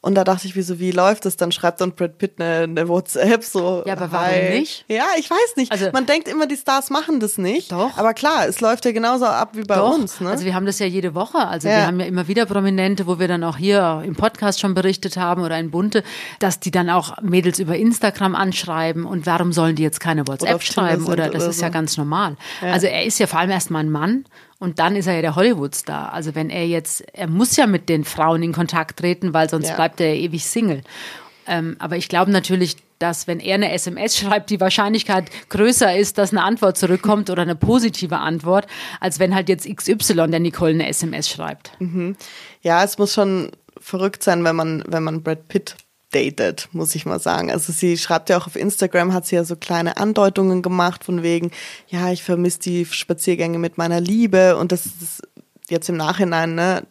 Und 0.00 0.14
da 0.14 0.24
dachte 0.24 0.46
ich, 0.46 0.56
wieso 0.56 0.78
wie 0.78 0.90
läuft 0.90 1.24
das? 1.24 1.36
Dann 1.36 1.52
schreibt 1.52 1.80
dann 1.80 1.92
Brad 1.92 2.18
Pitt 2.18 2.34
eine, 2.38 2.64
eine 2.64 2.88
WhatsApp 2.88 3.42
so. 3.44 3.82
Ja, 3.86 3.94
aber 3.94 4.12
warum 4.12 4.26
hi. 4.28 4.58
nicht? 4.58 4.84
Ja, 4.88 5.04
ich 5.18 5.30
weiß 5.30 5.56
nicht. 5.56 5.72
Also- 5.72 5.90
man 5.92 6.04
denkt 6.06 6.28
immer, 6.28 6.46
die 6.46 6.56
Stars 6.56 6.90
machen 6.90 7.20
das 7.20 7.38
nicht. 7.38 7.72
Doch. 7.72 7.96
Aber 7.96 8.12
klar, 8.12 8.46
es 8.46 8.60
läuft 8.60 8.84
ja 8.84 8.92
genauso 8.92 9.24
ab 9.24 9.50
wie 9.54 9.62
bei 9.62 9.76
Doch, 9.76 9.94
uns. 9.94 10.20
Ne? 10.20 10.28
also 10.28 10.44
wir 10.44 10.54
haben 10.54 10.66
das 10.66 10.78
ja 10.78 10.86
jede 10.86 11.14
Woche. 11.14 11.38
Also 11.38 11.68
Ja. 11.68 11.76
wir 11.76 11.86
haben 11.86 12.00
ja 12.00 12.06
immer 12.06 12.28
wieder 12.28 12.44
Prominente, 12.44 13.06
wo 13.06 13.18
wir 13.18 13.28
dann 13.28 13.42
auch 13.42 13.56
hier 13.56 14.02
im 14.04 14.14
Podcast 14.16 14.60
schon 14.60 14.74
berichtet 14.74 15.16
haben 15.16 15.42
oder 15.42 15.58
in 15.58 15.70
Bunte, 15.70 16.02
dass 16.40 16.60
die 16.60 16.70
dann 16.70 16.90
auch 16.90 17.20
Mädels 17.22 17.58
über 17.58 17.76
Instagram 17.76 18.34
anschreiben 18.34 19.06
und 19.14 19.26
warum 19.26 19.52
sollen 19.52 19.76
die 19.76 19.82
jetzt 19.84 20.00
keine 20.00 20.26
WhatsApp 20.26 20.60
Tinder 20.60 20.60
schreiben 20.60 21.06
oder 21.06 21.28
das 21.30 21.42
oder 21.42 21.50
ist 21.50 21.60
ja 21.60 21.68
so. 21.68 21.72
ganz 21.72 21.96
normal. 21.96 22.36
Also 22.60 22.86
er 22.88 23.04
ist 23.04 23.18
ja 23.20 23.26
vor 23.26 23.38
allem 23.38 23.50
erstmal 23.50 23.84
ein 23.84 23.90
Mann 23.90 24.24
und 24.58 24.80
dann 24.80 24.96
ist 24.96 25.06
er 25.06 25.14
ja 25.14 25.22
der 25.22 25.36
Hollywood-Star. 25.36 26.12
Also 26.12 26.34
wenn 26.34 26.50
er 26.50 26.66
jetzt, 26.66 27.02
er 27.14 27.28
muss 27.28 27.56
ja 27.56 27.66
mit 27.66 27.88
den 27.88 28.04
Frauen 28.04 28.42
in 28.42 28.52
Kontakt 28.52 28.98
treten, 28.98 29.32
weil 29.32 29.48
sonst 29.48 29.68
Ja. 29.68 29.76
bleibt 29.76 30.00
er 30.00 30.12
ja 30.12 30.20
ewig 30.20 30.44
Single. 30.44 30.82
Ähm, 31.46 31.76
aber 31.78 31.96
ich 31.96 32.08
glaube 32.08 32.30
natürlich, 32.30 32.76
dass 32.98 33.26
wenn 33.26 33.38
er 33.38 33.54
eine 33.54 33.70
SMS 33.72 34.16
schreibt, 34.16 34.50
die 34.50 34.60
Wahrscheinlichkeit 34.60 35.30
größer 35.50 35.96
ist, 35.96 36.18
dass 36.18 36.32
eine 36.32 36.42
Antwort 36.42 36.76
zurückkommt 36.78 37.28
oder 37.30 37.42
eine 37.42 37.54
positive 37.54 38.18
Antwort, 38.18 38.66
als 38.98 39.18
wenn 39.18 39.34
halt 39.34 39.48
jetzt 39.48 39.68
XY 39.68 40.28
der 40.28 40.40
Nicole 40.40 40.72
eine 40.72 40.88
SMS 40.88 41.28
schreibt. 41.28 41.72
Ja, 42.62 42.82
es 42.82 42.98
muss 42.98 43.12
schon 43.14 43.50
verrückt 43.78 44.22
sein, 44.22 44.42
wenn 44.44 44.56
man, 44.56 44.82
wenn 44.86 45.02
man 45.02 45.22
Brad 45.22 45.48
Pitt 45.48 45.76
datet, 46.14 46.68
muss 46.72 46.94
ich 46.94 47.06
mal 47.06 47.20
sagen. 47.20 47.50
Also 47.50 47.72
sie 47.72 47.96
schreibt 47.96 48.30
ja 48.30 48.38
auch 48.38 48.46
auf 48.46 48.56
Instagram, 48.56 49.12
hat 49.12 49.26
sie 49.26 49.36
ja 49.36 49.44
so 49.44 49.56
kleine 49.56 49.96
Andeutungen 49.96 50.62
gemacht 50.62 51.04
von 51.04 51.22
wegen, 51.22 51.50
ja, 51.88 52.10
ich 52.10 52.22
vermisse 52.22 52.60
die 52.60 52.84
Spaziergänge 52.84 53.58
mit 53.58 53.78
meiner 53.78 54.00
Liebe 54.00 54.56
und 54.56 54.72
das 54.72 54.86
ist 54.86 55.22
jetzt 55.68 55.88
im 55.88 55.96
Nachhinein, 55.96 56.54
ne, 56.54 56.86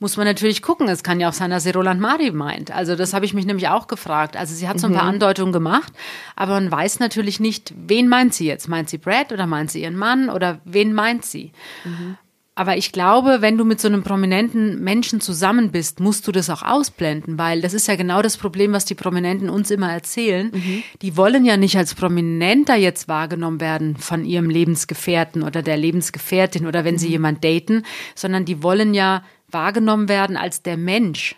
muss 0.00 0.16
man 0.16 0.26
natürlich 0.26 0.62
gucken. 0.62 0.88
Es 0.88 1.02
kann 1.02 1.18
ja 1.18 1.28
auch 1.28 1.32
sein, 1.32 1.50
dass 1.50 1.64
sie 1.64 1.70
Roland 1.70 2.00
Mari 2.00 2.30
meint. 2.30 2.70
Also 2.70 2.94
das 2.94 3.14
habe 3.14 3.24
ich 3.24 3.34
mich 3.34 3.46
nämlich 3.46 3.68
auch 3.68 3.88
gefragt. 3.88 4.36
Also 4.36 4.54
sie 4.54 4.68
hat 4.68 4.78
so 4.78 4.86
ein 4.86 4.92
paar 4.92 5.02
mhm. 5.02 5.10
Andeutungen 5.10 5.52
gemacht, 5.52 5.92
aber 6.36 6.52
man 6.52 6.70
weiß 6.70 7.00
natürlich 7.00 7.40
nicht, 7.40 7.74
wen 7.76 8.08
meint 8.08 8.32
sie 8.32 8.46
jetzt? 8.46 8.68
Meint 8.68 8.88
sie 8.88 8.98
Brad 8.98 9.32
oder 9.32 9.46
meint 9.46 9.72
sie 9.72 9.82
ihren 9.82 9.96
Mann 9.96 10.30
oder 10.30 10.60
wen 10.64 10.92
meint 10.92 11.24
sie? 11.24 11.52
Mhm. 11.84 12.16
Aber 12.58 12.76
ich 12.76 12.90
glaube, 12.90 13.36
wenn 13.40 13.56
du 13.56 13.64
mit 13.64 13.80
so 13.80 13.86
einem 13.86 14.02
prominenten 14.02 14.82
Menschen 14.82 15.20
zusammen 15.20 15.70
bist, 15.70 16.00
musst 16.00 16.26
du 16.26 16.32
das 16.32 16.50
auch 16.50 16.62
ausblenden, 16.64 17.38
weil 17.38 17.60
das 17.60 17.72
ist 17.72 17.86
ja 17.86 17.94
genau 17.94 18.20
das 18.20 18.36
Problem, 18.36 18.72
was 18.72 18.84
die 18.84 18.96
Prominenten 18.96 19.48
uns 19.48 19.70
immer 19.70 19.92
erzählen. 19.92 20.50
Mhm. 20.52 20.82
Die 21.00 21.16
wollen 21.16 21.44
ja 21.44 21.56
nicht 21.56 21.76
als 21.76 21.94
Prominenter 21.94 22.74
jetzt 22.74 23.06
wahrgenommen 23.06 23.60
werden 23.60 23.96
von 23.96 24.24
ihrem 24.24 24.50
Lebensgefährten 24.50 25.44
oder 25.44 25.62
der 25.62 25.76
Lebensgefährtin 25.76 26.66
oder 26.66 26.84
wenn 26.84 26.94
mhm. 26.94 26.98
sie 26.98 27.10
jemand 27.10 27.44
daten, 27.44 27.84
sondern 28.16 28.44
die 28.44 28.60
wollen 28.60 28.92
ja 28.92 29.22
wahrgenommen 29.48 30.08
werden 30.08 30.36
als 30.36 30.60
der 30.60 30.76
Mensch. 30.76 31.36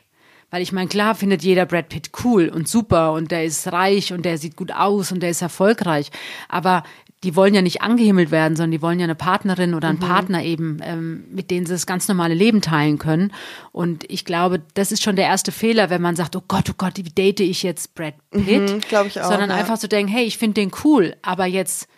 Weil 0.50 0.62
ich 0.62 0.72
meine, 0.72 0.88
klar 0.88 1.14
findet 1.14 1.42
jeder 1.42 1.66
Brad 1.66 1.90
Pitt 1.90 2.12
cool 2.24 2.48
und 2.48 2.66
super 2.66 3.12
und 3.12 3.30
der 3.30 3.44
ist 3.44 3.70
reich 3.70 4.14
und 4.14 4.24
der 4.24 4.38
sieht 4.38 4.56
gut 4.56 4.72
aus 4.72 5.12
und 5.12 5.22
der 5.22 5.30
ist 5.30 5.42
erfolgreich. 5.42 6.10
Aber 6.48 6.82
die 7.22 7.36
wollen 7.36 7.54
ja 7.54 7.60
nicht 7.60 7.82
angehimmelt 7.82 8.30
werden, 8.30 8.56
sondern 8.56 8.70
die 8.70 8.82
wollen 8.82 8.98
ja 8.98 9.04
eine 9.04 9.14
Partnerin 9.14 9.74
oder 9.74 9.88
einen 9.88 9.98
mhm. 9.98 10.04
Partner 10.04 10.42
eben, 10.42 10.78
ähm, 10.82 11.24
mit 11.30 11.50
denen 11.50 11.66
sie 11.66 11.72
das 11.72 11.86
ganz 11.86 12.08
normale 12.08 12.34
Leben 12.34 12.62
teilen 12.62 12.98
können. 12.98 13.32
Und 13.72 14.10
ich 14.10 14.24
glaube, 14.24 14.62
das 14.74 14.90
ist 14.90 15.02
schon 15.02 15.16
der 15.16 15.26
erste 15.26 15.52
Fehler, 15.52 15.90
wenn 15.90 16.00
man 16.00 16.16
sagt, 16.16 16.34
oh 16.34 16.42
Gott, 16.48 16.70
oh 16.70 16.74
Gott, 16.76 16.96
wie 16.96 17.02
date 17.02 17.40
ich 17.40 17.62
jetzt 17.62 17.94
Brad 17.94 18.14
Pitt? 18.30 18.72
Mhm, 18.72 18.80
glaube 18.80 19.08
ich 19.08 19.20
auch. 19.20 19.28
Sondern 19.28 19.50
ja. 19.50 19.56
einfach 19.56 19.76
zu 19.76 19.82
so 19.82 19.88
denken, 19.88 20.10
hey, 20.10 20.24
ich 20.24 20.38
finde 20.38 20.60
den 20.60 20.70
cool, 20.84 21.14
aber 21.22 21.44
jetzt 21.44 21.88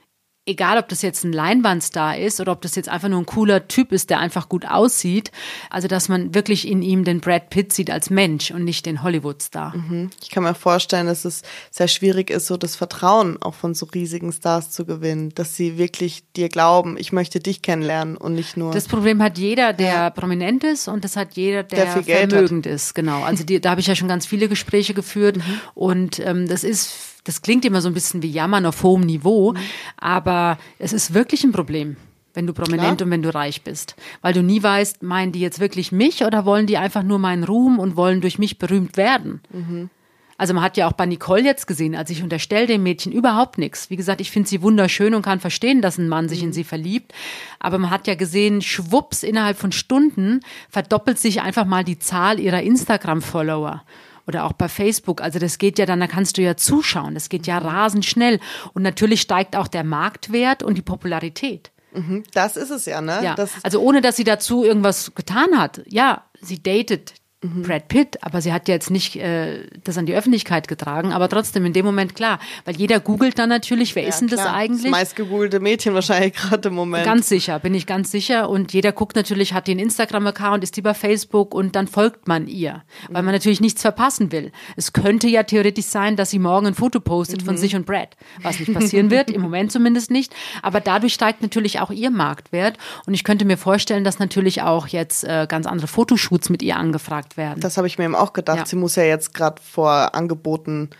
egal 0.44 0.78
ob 0.78 0.88
das 0.88 1.02
jetzt 1.02 1.24
ein 1.24 1.32
Leinwandstar 1.32 2.18
ist 2.18 2.40
oder 2.40 2.52
ob 2.52 2.62
das 2.62 2.74
jetzt 2.74 2.88
einfach 2.88 3.08
nur 3.08 3.20
ein 3.20 3.26
cooler 3.26 3.68
Typ 3.68 3.92
ist, 3.92 4.10
der 4.10 4.18
einfach 4.18 4.48
gut 4.48 4.66
aussieht. 4.66 5.30
Also, 5.70 5.86
dass 5.86 6.08
man 6.08 6.34
wirklich 6.34 6.66
in 6.66 6.82
ihm 6.82 7.04
den 7.04 7.20
Brad 7.20 7.50
Pitt 7.50 7.72
sieht 7.72 7.90
als 7.90 8.10
Mensch 8.10 8.50
und 8.50 8.64
nicht 8.64 8.84
den 8.86 9.02
Hollywood-Star. 9.02 9.76
Mhm. 9.76 10.10
Ich 10.20 10.30
kann 10.30 10.42
mir 10.42 10.54
vorstellen, 10.54 11.06
dass 11.06 11.24
es 11.24 11.42
sehr 11.70 11.86
schwierig 11.86 12.30
ist, 12.30 12.46
so 12.46 12.56
das 12.56 12.74
Vertrauen 12.74 13.40
auch 13.40 13.54
von 13.54 13.74
so 13.74 13.86
riesigen 13.86 14.32
Stars 14.32 14.70
zu 14.70 14.84
gewinnen, 14.84 15.30
dass 15.34 15.56
sie 15.56 15.78
wirklich 15.78 16.24
dir 16.34 16.48
glauben, 16.48 16.96
ich 16.98 17.12
möchte 17.12 17.38
dich 17.38 17.62
kennenlernen 17.62 18.16
und 18.16 18.34
nicht 18.34 18.56
nur. 18.56 18.72
Das 18.72 18.88
Problem 18.88 19.22
hat 19.22 19.38
jeder, 19.38 19.72
der 19.72 19.92
ja. 19.92 20.10
prominent 20.10 20.64
ist 20.64 20.88
und 20.88 21.04
das 21.04 21.16
hat 21.16 21.34
jeder, 21.34 21.62
der, 21.62 22.00
der 22.00 22.28
vermögend 22.28 22.66
ist. 22.66 22.94
Genau. 22.94 23.22
Also 23.22 23.44
die, 23.44 23.60
da 23.60 23.70
habe 23.70 23.80
ich 23.80 23.86
ja 23.86 23.94
schon 23.94 24.08
ganz 24.08 24.26
viele 24.26 24.48
Gespräche 24.48 24.92
geführt 24.92 25.36
mhm. 25.36 25.60
und 25.74 26.18
ähm, 26.18 26.48
das 26.48 26.64
ist 26.64 27.11
das 27.24 27.42
klingt 27.42 27.64
immer 27.64 27.80
so 27.80 27.88
ein 27.88 27.94
bisschen 27.94 28.22
wie 28.22 28.30
Jammern 28.30 28.66
auf 28.66 28.82
hohem 28.82 29.02
Niveau, 29.02 29.52
mhm. 29.52 29.58
aber 29.96 30.58
es 30.78 30.92
ist 30.92 31.14
wirklich 31.14 31.44
ein 31.44 31.52
Problem 31.52 31.96
wenn 32.34 32.46
du 32.46 32.52
prominent 32.52 32.98
Klar. 32.98 33.06
und 33.06 33.10
wenn 33.10 33.22
du 33.22 33.34
reich 33.34 33.62
bist. 33.62 33.96
Weil 34.20 34.32
du 34.32 34.42
nie 34.42 34.62
weißt, 34.62 35.02
meinen 35.02 35.32
die 35.32 35.40
jetzt 35.40 35.60
wirklich 35.60 35.92
mich 35.92 36.24
oder 36.24 36.44
wollen 36.44 36.66
die 36.66 36.78
einfach 36.78 37.02
nur 37.02 37.18
meinen 37.18 37.44
Ruhm 37.44 37.78
und 37.78 37.96
wollen 37.96 38.20
durch 38.20 38.38
mich 38.38 38.58
berühmt 38.58 38.96
werden? 38.96 39.40
Mhm. 39.50 39.90
Also 40.38 40.54
man 40.54 40.64
hat 40.64 40.76
ja 40.76 40.88
auch 40.88 40.92
bei 40.92 41.06
Nicole 41.06 41.44
jetzt 41.44 41.66
gesehen, 41.66 41.94
als 41.94 42.10
ich 42.10 42.22
unterstelle 42.22 42.66
dem 42.66 42.82
Mädchen 42.82 43.12
überhaupt 43.12 43.58
nichts. 43.58 43.90
Wie 43.90 43.96
gesagt, 43.96 44.20
ich 44.20 44.30
finde 44.30 44.48
sie 44.48 44.62
wunderschön 44.62 45.14
und 45.14 45.22
kann 45.22 45.38
verstehen, 45.38 45.82
dass 45.82 45.98
ein 45.98 46.08
Mann 46.08 46.28
sich 46.28 46.40
mhm. 46.40 46.48
in 46.48 46.52
sie 46.52 46.64
verliebt. 46.64 47.12
Aber 47.60 47.78
man 47.78 47.90
hat 47.90 48.06
ja 48.06 48.14
gesehen, 48.14 48.60
schwupps, 48.60 49.22
innerhalb 49.22 49.56
von 49.56 49.70
Stunden 49.70 50.40
verdoppelt 50.68 51.18
sich 51.18 51.42
einfach 51.42 51.64
mal 51.64 51.84
die 51.84 51.98
Zahl 51.98 52.40
ihrer 52.40 52.62
Instagram-Follower 52.62 53.82
oder 54.26 54.44
auch 54.44 54.52
bei 54.52 54.68
Facebook. 54.68 55.20
Also 55.20 55.38
das 55.38 55.58
geht 55.58 55.78
ja 55.78 55.86
dann, 55.86 56.00
da 56.00 56.06
kannst 56.06 56.38
du 56.38 56.42
ja 56.42 56.56
zuschauen. 56.56 57.14
Das 57.14 57.28
geht 57.28 57.46
ja 57.46 57.58
rasend 57.58 58.04
schnell. 58.04 58.40
Und 58.72 58.82
natürlich 58.82 59.20
steigt 59.20 59.56
auch 59.56 59.68
der 59.68 59.84
Marktwert 59.84 60.62
und 60.62 60.76
die 60.76 60.82
Popularität. 60.82 61.70
Mhm, 61.92 62.24
das 62.32 62.56
ist 62.56 62.70
es 62.70 62.86
ja, 62.86 63.00
ne? 63.00 63.20
Ja. 63.22 63.36
also 63.62 63.80
ohne, 63.80 64.00
dass 64.00 64.16
sie 64.16 64.24
dazu 64.24 64.64
irgendwas 64.64 65.14
getan 65.14 65.58
hat. 65.58 65.82
Ja, 65.86 66.24
sie 66.40 66.62
datet 66.62 67.14
mhm. 67.42 67.62
Brad 67.62 67.88
Pitt, 67.88 68.22
aber 68.22 68.40
sie 68.40 68.52
hat 68.52 68.68
ja 68.68 68.74
jetzt 68.74 68.90
nicht 68.90 69.16
äh, 69.16 69.66
das 69.84 69.98
an 69.98 70.06
die 70.06 70.14
Öffentlichkeit 70.14 70.68
getragen, 70.68 71.12
aber 71.12 71.28
trotzdem 71.28 71.66
in 71.66 71.72
dem 71.72 71.84
Moment 71.84 72.14
klar, 72.14 72.38
weil 72.64 72.76
jeder 72.76 73.00
googelt 73.00 73.38
dann 73.38 73.48
natürlich, 73.48 73.94
wer 73.94 74.04
ja, 74.04 74.08
ist 74.08 74.20
denn 74.20 74.28
klar. 74.28 74.46
das 74.46 74.54
eigentlich? 74.54 74.82
Das 74.82 74.90
meist 74.90 75.16
gegoogelte 75.16 75.60
Mädchen 75.60 75.94
wahrscheinlich 75.94 76.32
gerade 76.34 76.68
im 76.68 76.74
Moment. 76.74 77.04
Ganz 77.04 77.28
sicher, 77.28 77.58
bin 77.58 77.74
ich 77.74 77.86
ganz 77.86 78.10
sicher 78.10 78.48
und 78.48 78.72
jeder 78.72 78.92
guckt 78.92 79.16
natürlich, 79.16 79.52
hat 79.52 79.68
den 79.68 79.78
Instagram-Account, 79.78 80.62
ist 80.64 80.76
die 80.76 80.82
bei 80.82 80.94
Facebook 80.94 81.54
und 81.54 81.76
dann 81.76 81.88
folgt 81.88 82.28
man 82.28 82.46
ihr, 82.46 82.82
weil 83.10 83.22
man 83.22 83.34
natürlich 83.34 83.60
nichts 83.60 83.82
verpassen 83.82 84.32
will. 84.32 84.52
Es 84.76 84.92
könnte 84.92 85.28
ja 85.28 85.42
theoretisch 85.42 85.86
sein, 85.86 86.16
dass 86.16 86.30
sie 86.30 86.38
morgen 86.38 86.68
ein 86.68 86.74
Foto 86.74 87.00
postet 87.00 87.42
mhm. 87.42 87.46
von 87.46 87.56
sich 87.56 87.74
und 87.74 87.86
Brad, 87.86 88.16
was 88.42 88.58
nicht 88.60 88.72
passieren 88.72 89.10
wird, 89.10 89.30
im 89.30 89.40
Moment 89.42 89.72
zumindest 89.72 90.10
nicht, 90.10 90.34
aber 90.62 90.80
dadurch 90.80 91.14
steigt 91.14 91.42
natürlich 91.42 91.80
auch 91.80 91.90
ihr 91.90 92.10
Marktwert 92.10 92.78
und 93.06 93.14
ich 93.14 93.24
könnte 93.24 93.44
mir 93.44 93.56
vorstellen, 93.56 94.04
dass 94.04 94.18
natürlich 94.18 94.62
auch 94.62 94.86
jetzt 94.86 95.24
äh, 95.24 95.46
ganz 95.48 95.66
andere 95.66 95.88
Fotoshoots 95.88 96.48
mit 96.48 96.62
ihr 96.62 96.76
angefragt 96.76 97.31
werden. 97.36 97.60
Das 97.60 97.76
habe 97.76 97.86
ich 97.86 97.98
mir 97.98 98.04
eben 98.04 98.14
auch 98.14 98.32
gedacht. 98.32 98.58
Ja. 98.58 98.66
Sie 98.66 98.76
muss 98.76 98.96
ja 98.96 99.04
jetzt 99.04 99.34
gerade 99.34 99.60
vor 99.62 100.14
Angeboten 100.14 100.90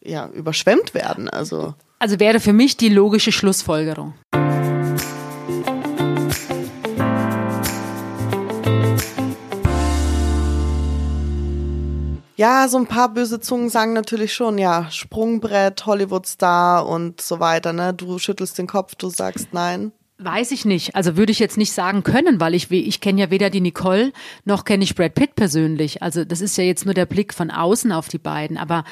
ja, 0.00 0.28
überschwemmt 0.28 0.94
werden. 0.94 1.28
Also. 1.28 1.74
also 1.98 2.20
wäre 2.20 2.40
für 2.40 2.52
mich 2.52 2.76
die 2.76 2.88
logische 2.88 3.32
Schlussfolgerung. 3.32 4.14
Ja, 12.42 12.66
so 12.66 12.76
ein 12.76 12.88
paar 12.88 13.08
böse 13.08 13.38
Zungen 13.38 13.68
sagen 13.68 13.92
natürlich 13.92 14.34
schon, 14.34 14.58
ja, 14.58 14.90
Sprungbrett, 14.90 15.86
Hollywood-Star 15.86 16.88
und 16.88 17.20
so 17.20 17.38
weiter, 17.38 17.72
ne? 17.72 17.94
Du 17.94 18.18
schüttelst 18.18 18.58
den 18.58 18.66
Kopf, 18.66 18.96
du 18.96 19.10
sagst 19.10 19.48
nein. 19.52 19.92
Weiß 20.24 20.52
ich 20.52 20.64
nicht. 20.64 20.94
Also 20.94 21.16
würde 21.16 21.32
ich 21.32 21.40
jetzt 21.40 21.58
nicht 21.58 21.72
sagen 21.72 22.04
können, 22.04 22.38
weil 22.38 22.54
ich, 22.54 22.70
ich 22.70 23.00
kenne 23.00 23.20
ja 23.20 23.30
weder 23.30 23.50
die 23.50 23.60
Nicole 23.60 24.12
noch 24.44 24.64
kenne 24.64 24.84
ich 24.84 24.94
Brad 24.94 25.14
Pitt 25.14 25.34
persönlich. 25.34 26.02
Also 26.02 26.24
das 26.24 26.40
ist 26.40 26.56
ja 26.56 26.62
jetzt 26.62 26.84
nur 26.84 26.94
der 26.94 27.06
Blick 27.06 27.34
von 27.34 27.50
außen 27.50 27.90
auf 27.90 28.08
die 28.08 28.18
beiden. 28.18 28.56
Aber 28.56 28.84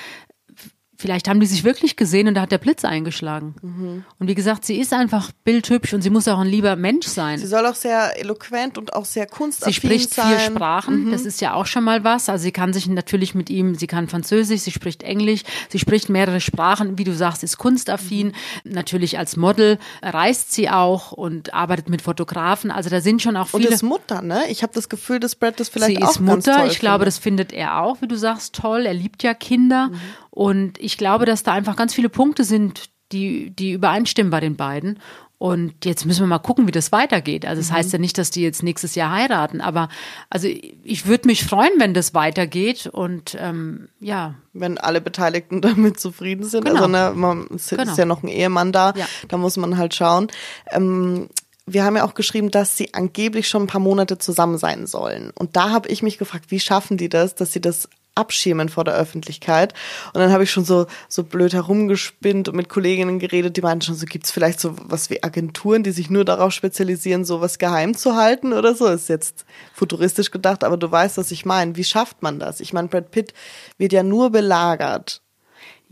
Vielleicht 1.00 1.28
haben 1.28 1.40
die 1.40 1.46
sich 1.46 1.64
wirklich 1.64 1.96
gesehen 1.96 2.28
und 2.28 2.34
da 2.34 2.42
hat 2.42 2.52
der 2.52 2.58
Blitz 2.58 2.84
eingeschlagen. 2.84 3.54
Mhm. 3.62 4.04
Und 4.18 4.28
wie 4.28 4.34
gesagt, 4.34 4.66
sie 4.66 4.78
ist 4.78 4.92
einfach 4.92 5.32
bildhübsch 5.44 5.94
und 5.94 6.02
sie 6.02 6.10
muss 6.10 6.28
auch 6.28 6.38
ein 6.38 6.46
lieber 6.46 6.76
Mensch 6.76 7.06
sein. 7.06 7.38
Sie 7.38 7.46
soll 7.46 7.64
auch 7.64 7.74
sehr 7.74 8.20
eloquent 8.20 8.76
und 8.76 8.92
auch 8.92 9.06
sehr 9.06 9.26
kunstaffin 9.26 9.72
sein. 9.72 9.80
Sie 9.80 9.86
spricht 9.86 10.12
sein. 10.12 10.26
vier 10.26 10.38
Sprachen, 10.40 11.06
mhm. 11.06 11.12
das 11.12 11.22
ist 11.22 11.40
ja 11.40 11.54
auch 11.54 11.64
schon 11.64 11.84
mal 11.84 12.04
was. 12.04 12.28
Also 12.28 12.42
sie 12.42 12.52
kann 12.52 12.74
sich 12.74 12.86
natürlich 12.86 13.34
mit 13.34 13.48
ihm, 13.48 13.76
sie 13.76 13.86
kann 13.86 14.08
Französisch, 14.08 14.60
sie 14.60 14.72
spricht 14.72 15.02
Englisch, 15.02 15.40
sie 15.70 15.78
spricht 15.78 16.10
mehrere 16.10 16.42
Sprachen, 16.42 16.98
wie 16.98 17.04
du 17.04 17.14
sagst, 17.14 17.42
ist 17.44 17.56
kunstaffin. 17.56 18.34
Mhm. 18.64 18.72
Natürlich 18.72 19.18
als 19.18 19.38
Model 19.38 19.78
reist 20.02 20.52
sie 20.52 20.68
auch 20.68 21.12
und 21.12 21.54
arbeitet 21.54 21.88
mit 21.88 22.02
Fotografen. 22.02 22.70
Also 22.70 22.90
da 22.90 23.00
sind 23.00 23.22
schon 23.22 23.38
auch 23.38 23.48
viele. 23.48 23.68
Und 23.68 23.72
ist 23.72 23.82
Mutter, 23.82 24.20
ne? 24.20 24.42
Ich 24.50 24.62
habe 24.62 24.74
das 24.74 24.90
Gefühl, 24.90 25.18
dass 25.18 25.34
Brad 25.34 25.58
das 25.60 25.70
vielleicht 25.70 25.96
sie 25.96 26.02
auch 26.02 26.10
ist 26.10 26.20
Mutter. 26.20 26.66
ich 26.66 26.78
glaube, 26.78 27.06
das 27.06 27.16
findet 27.16 27.54
er 27.54 27.80
auch, 27.80 28.02
wie 28.02 28.06
du 28.06 28.16
sagst, 28.16 28.54
toll. 28.54 28.84
Er 28.84 28.92
liebt 28.92 29.22
ja 29.22 29.32
Kinder. 29.32 29.90
Und 30.30 30.78
ich 30.78 30.96
glaube, 30.96 31.26
dass 31.26 31.42
da 31.42 31.52
einfach 31.52 31.76
ganz 31.76 31.94
viele 31.94 32.08
Punkte 32.08 32.44
sind, 32.44 32.90
die, 33.12 33.50
die 33.50 33.72
übereinstimmen 33.72 34.30
bei 34.30 34.40
den 34.40 34.56
beiden. 34.56 34.98
Und 35.38 35.86
jetzt 35.86 36.04
müssen 36.04 36.20
wir 36.20 36.26
mal 36.26 36.38
gucken, 36.38 36.66
wie 36.66 36.70
das 36.70 36.92
weitergeht. 36.92 37.46
Also, 37.46 37.62
das 37.62 37.70
mhm. 37.70 37.76
heißt 37.76 37.92
ja 37.94 37.98
nicht, 37.98 38.18
dass 38.18 38.30
die 38.30 38.42
jetzt 38.42 38.62
nächstes 38.62 38.94
Jahr 38.94 39.10
heiraten, 39.10 39.62
aber 39.62 39.88
also 40.28 40.48
ich 40.48 41.06
würde 41.06 41.28
mich 41.28 41.46
freuen, 41.46 41.72
wenn 41.78 41.94
das 41.94 42.12
weitergeht 42.12 42.86
und 42.86 43.38
ähm, 43.40 43.88
ja. 44.00 44.34
Wenn 44.52 44.76
alle 44.76 45.00
Beteiligten 45.00 45.62
damit 45.62 45.98
zufrieden 45.98 46.44
sind. 46.44 46.66
Genau. 46.66 46.76
Also, 46.76 46.88
ne, 46.88 47.12
man, 47.14 47.46
es 47.54 47.70
genau. 47.70 47.84
ist 47.84 47.96
ja 47.96 48.04
noch 48.04 48.22
ein 48.22 48.28
Ehemann 48.28 48.70
da, 48.70 48.92
ja. 48.94 49.06
da 49.28 49.38
muss 49.38 49.56
man 49.56 49.78
halt 49.78 49.94
schauen. 49.94 50.28
Ähm, 50.72 51.30
wir 51.64 51.84
haben 51.84 51.96
ja 51.96 52.04
auch 52.04 52.14
geschrieben, 52.14 52.50
dass 52.50 52.76
sie 52.76 52.92
angeblich 52.92 53.48
schon 53.48 53.62
ein 53.62 53.68
paar 53.68 53.80
Monate 53.80 54.18
zusammen 54.18 54.58
sein 54.58 54.86
sollen. 54.86 55.30
Und 55.34 55.56
da 55.56 55.70
habe 55.70 55.88
ich 55.88 56.02
mich 56.02 56.18
gefragt, 56.18 56.46
wie 56.50 56.60
schaffen 56.60 56.98
die 56.98 57.08
das, 57.08 57.34
dass 57.34 57.52
sie 57.52 57.62
das 57.62 57.88
abschirmen 58.20 58.68
vor 58.68 58.84
der 58.84 58.94
Öffentlichkeit. 58.94 59.74
Und 60.12 60.20
dann 60.20 60.32
habe 60.32 60.44
ich 60.44 60.50
schon 60.50 60.64
so, 60.64 60.86
so 61.08 61.24
blöd 61.24 61.52
herumgespinnt 61.52 62.48
und 62.48 62.56
mit 62.56 62.68
Kolleginnen 62.68 63.18
geredet, 63.18 63.56
die 63.56 63.62
meinten 63.62 63.82
schon, 63.82 63.94
so 63.94 64.06
gibt 64.06 64.26
es 64.26 64.30
vielleicht 64.30 64.60
so 64.60 64.76
was 64.84 65.10
wie 65.10 65.22
Agenturen, 65.22 65.82
die 65.82 65.92
sich 65.92 66.10
nur 66.10 66.24
darauf 66.24 66.52
spezialisieren, 66.52 67.24
sowas 67.24 67.58
geheim 67.58 67.96
zu 67.96 68.14
halten 68.16 68.52
oder 68.52 68.74
so. 68.74 68.86
Ist 68.86 69.08
jetzt 69.08 69.44
futuristisch 69.74 70.30
gedacht, 70.30 70.62
aber 70.64 70.76
du 70.76 70.90
weißt, 70.90 71.16
was 71.16 71.30
ich 71.30 71.44
meine. 71.44 71.76
Wie 71.76 71.84
schafft 71.84 72.22
man 72.22 72.38
das? 72.38 72.60
Ich 72.60 72.72
meine, 72.72 72.88
Brad 72.88 73.10
Pitt 73.10 73.34
wird 73.78 73.92
ja 73.92 74.02
nur 74.02 74.30
belagert. 74.30 75.22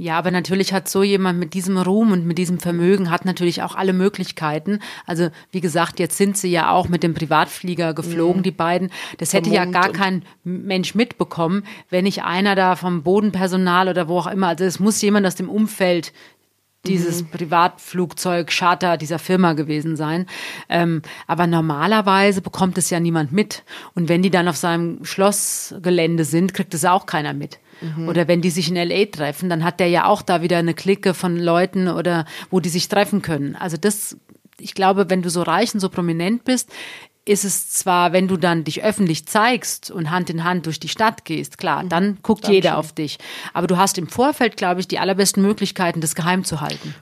Ja, 0.01 0.17
aber 0.17 0.31
natürlich 0.31 0.73
hat 0.73 0.89
so 0.89 1.03
jemand 1.03 1.41
mit 1.41 1.55
diesem 1.55 1.77
Ruhm 1.77 2.13
und 2.13 2.25
mit 2.25 2.39
diesem 2.39 2.61
Vermögen 2.61 3.11
hat 3.11 3.25
natürlich 3.25 3.63
auch 3.65 3.75
alle 3.75 3.93
Möglichkeiten. 3.93 4.79
Also 5.07 5.31
wie 5.51 5.61
gesagt, 5.61 5.99
jetzt 5.99 6.17
sind 6.17 6.37
sie 6.37 6.53
ja 6.53 6.71
auch 6.71 6.89
mit 6.89 7.03
dem 7.03 7.15
Privatflieger 7.15 7.95
geflogen, 7.95 8.39
mhm. 8.39 8.45
die 8.45 8.53
beiden. 8.53 8.91
Das 9.19 9.33
hätte 9.33 9.51
ja 9.51 9.65
gar 9.65 9.91
kein 9.91 10.23
Mensch 10.45 10.95
mitbekommen, 10.95 11.65
wenn 11.91 12.05
nicht 12.05 12.23
einer 12.23 12.55
da 12.55 12.77
vom 12.77 13.03
Bodenpersonal 13.03 13.89
oder 13.89 14.07
wo 14.07 14.21
auch 14.21 14.29
immer. 14.29 14.47
Also 14.47 14.65
es 14.65 14.79
muss 14.79 15.03
jemand 15.03 15.27
aus 15.27 15.35
dem 15.35 15.51
Umfeld 15.51 16.13
dieses 16.87 17.23
mhm. 17.23 17.31
Privatflugzeug, 17.31 18.51
Charter 18.51 18.99
dieser 18.99 19.19
Firma 19.19 19.55
gewesen 19.55 19.97
sein. 19.97 20.27
Ähm, 20.69 21.03
aber 21.27 21.49
normalerweise 21.49 22.41
bekommt 22.41 22.79
es 22.79 22.89
ja 22.91 23.01
niemand 23.01 23.33
mit. 23.33 23.65
Und 23.97 24.09
wenn 24.09 24.23
die 24.23 24.31
dann 24.31 24.47
auf 24.47 24.57
seinem 24.57 25.05
Schlossgelände 25.05 26.25
sind, 26.25 26.55
kriegt 26.55 26.73
es 26.73 26.85
auch 26.85 27.05
keiner 27.07 27.35
mit. 27.35 27.59
Mhm. 27.81 28.09
Oder 28.09 28.29
wenn 28.29 28.41
die 28.41 28.51
sich 28.51 28.69
in 28.69 28.77
LA 28.77 29.07
treffen, 29.07 29.49
dann 29.49 29.65
hat 29.65 29.81
der 29.81 29.89
ja 29.89 30.07
auch 30.07 30.23
da 30.23 30.43
wieder 30.43 30.59
eine 30.59 30.75
Clique 30.75 31.15
von 31.15 31.37
Leuten 31.37 31.89
oder 31.89 32.25
wo 32.51 32.61
die 32.61 32.69
sich 32.69 32.89
treffen 32.89 33.23
können. 33.23 33.57
Also 33.57 33.77
das, 33.77 34.17
ich 34.61 34.75
glaube, 34.75 35.11
wenn 35.11 35.23
du 35.23 35.31
so 35.31 35.43
reich 35.43 35.73
und 35.75 35.81
so 35.81 35.89
prominent 35.89 36.45
bist, 36.45 36.71
ist 37.29 37.45
es 37.45 37.71
zwar, 37.71 38.13
wenn 38.13 38.29
du 38.29 38.37
dann 38.37 38.65
dich 38.65 38.83
öffentlich 38.83 39.27
zeigst 39.27 39.91
und 39.91 40.11
Hand 40.11 40.31
in 40.31 40.45
Hand 40.45 40.67
durch 40.67 40.81
die 40.81 40.89
Stadt 40.89 41.25
gehst, 41.25 41.59
klar, 41.59 41.83
mhm. 41.83 41.89
dann 41.89 42.19
guckt 42.23 42.45
dann 42.45 42.53
jeder 42.53 42.71
schon. 42.71 42.79
auf 42.79 42.93
dich. 42.93 43.19
Aber 43.53 43.67
du 43.67 43.77
hast 43.77 43.99
im 43.99 44.09
Vorfeld, 44.09 44.57
glaube 44.57 44.81
ich, 44.81 44.89
die 44.89 44.99
allerbesten 44.99 45.43
Möglichkeiten, 45.43 46.01
das 46.01 46.15
geheim 46.15 46.45
zu 46.45 46.61
halten. 46.61 46.95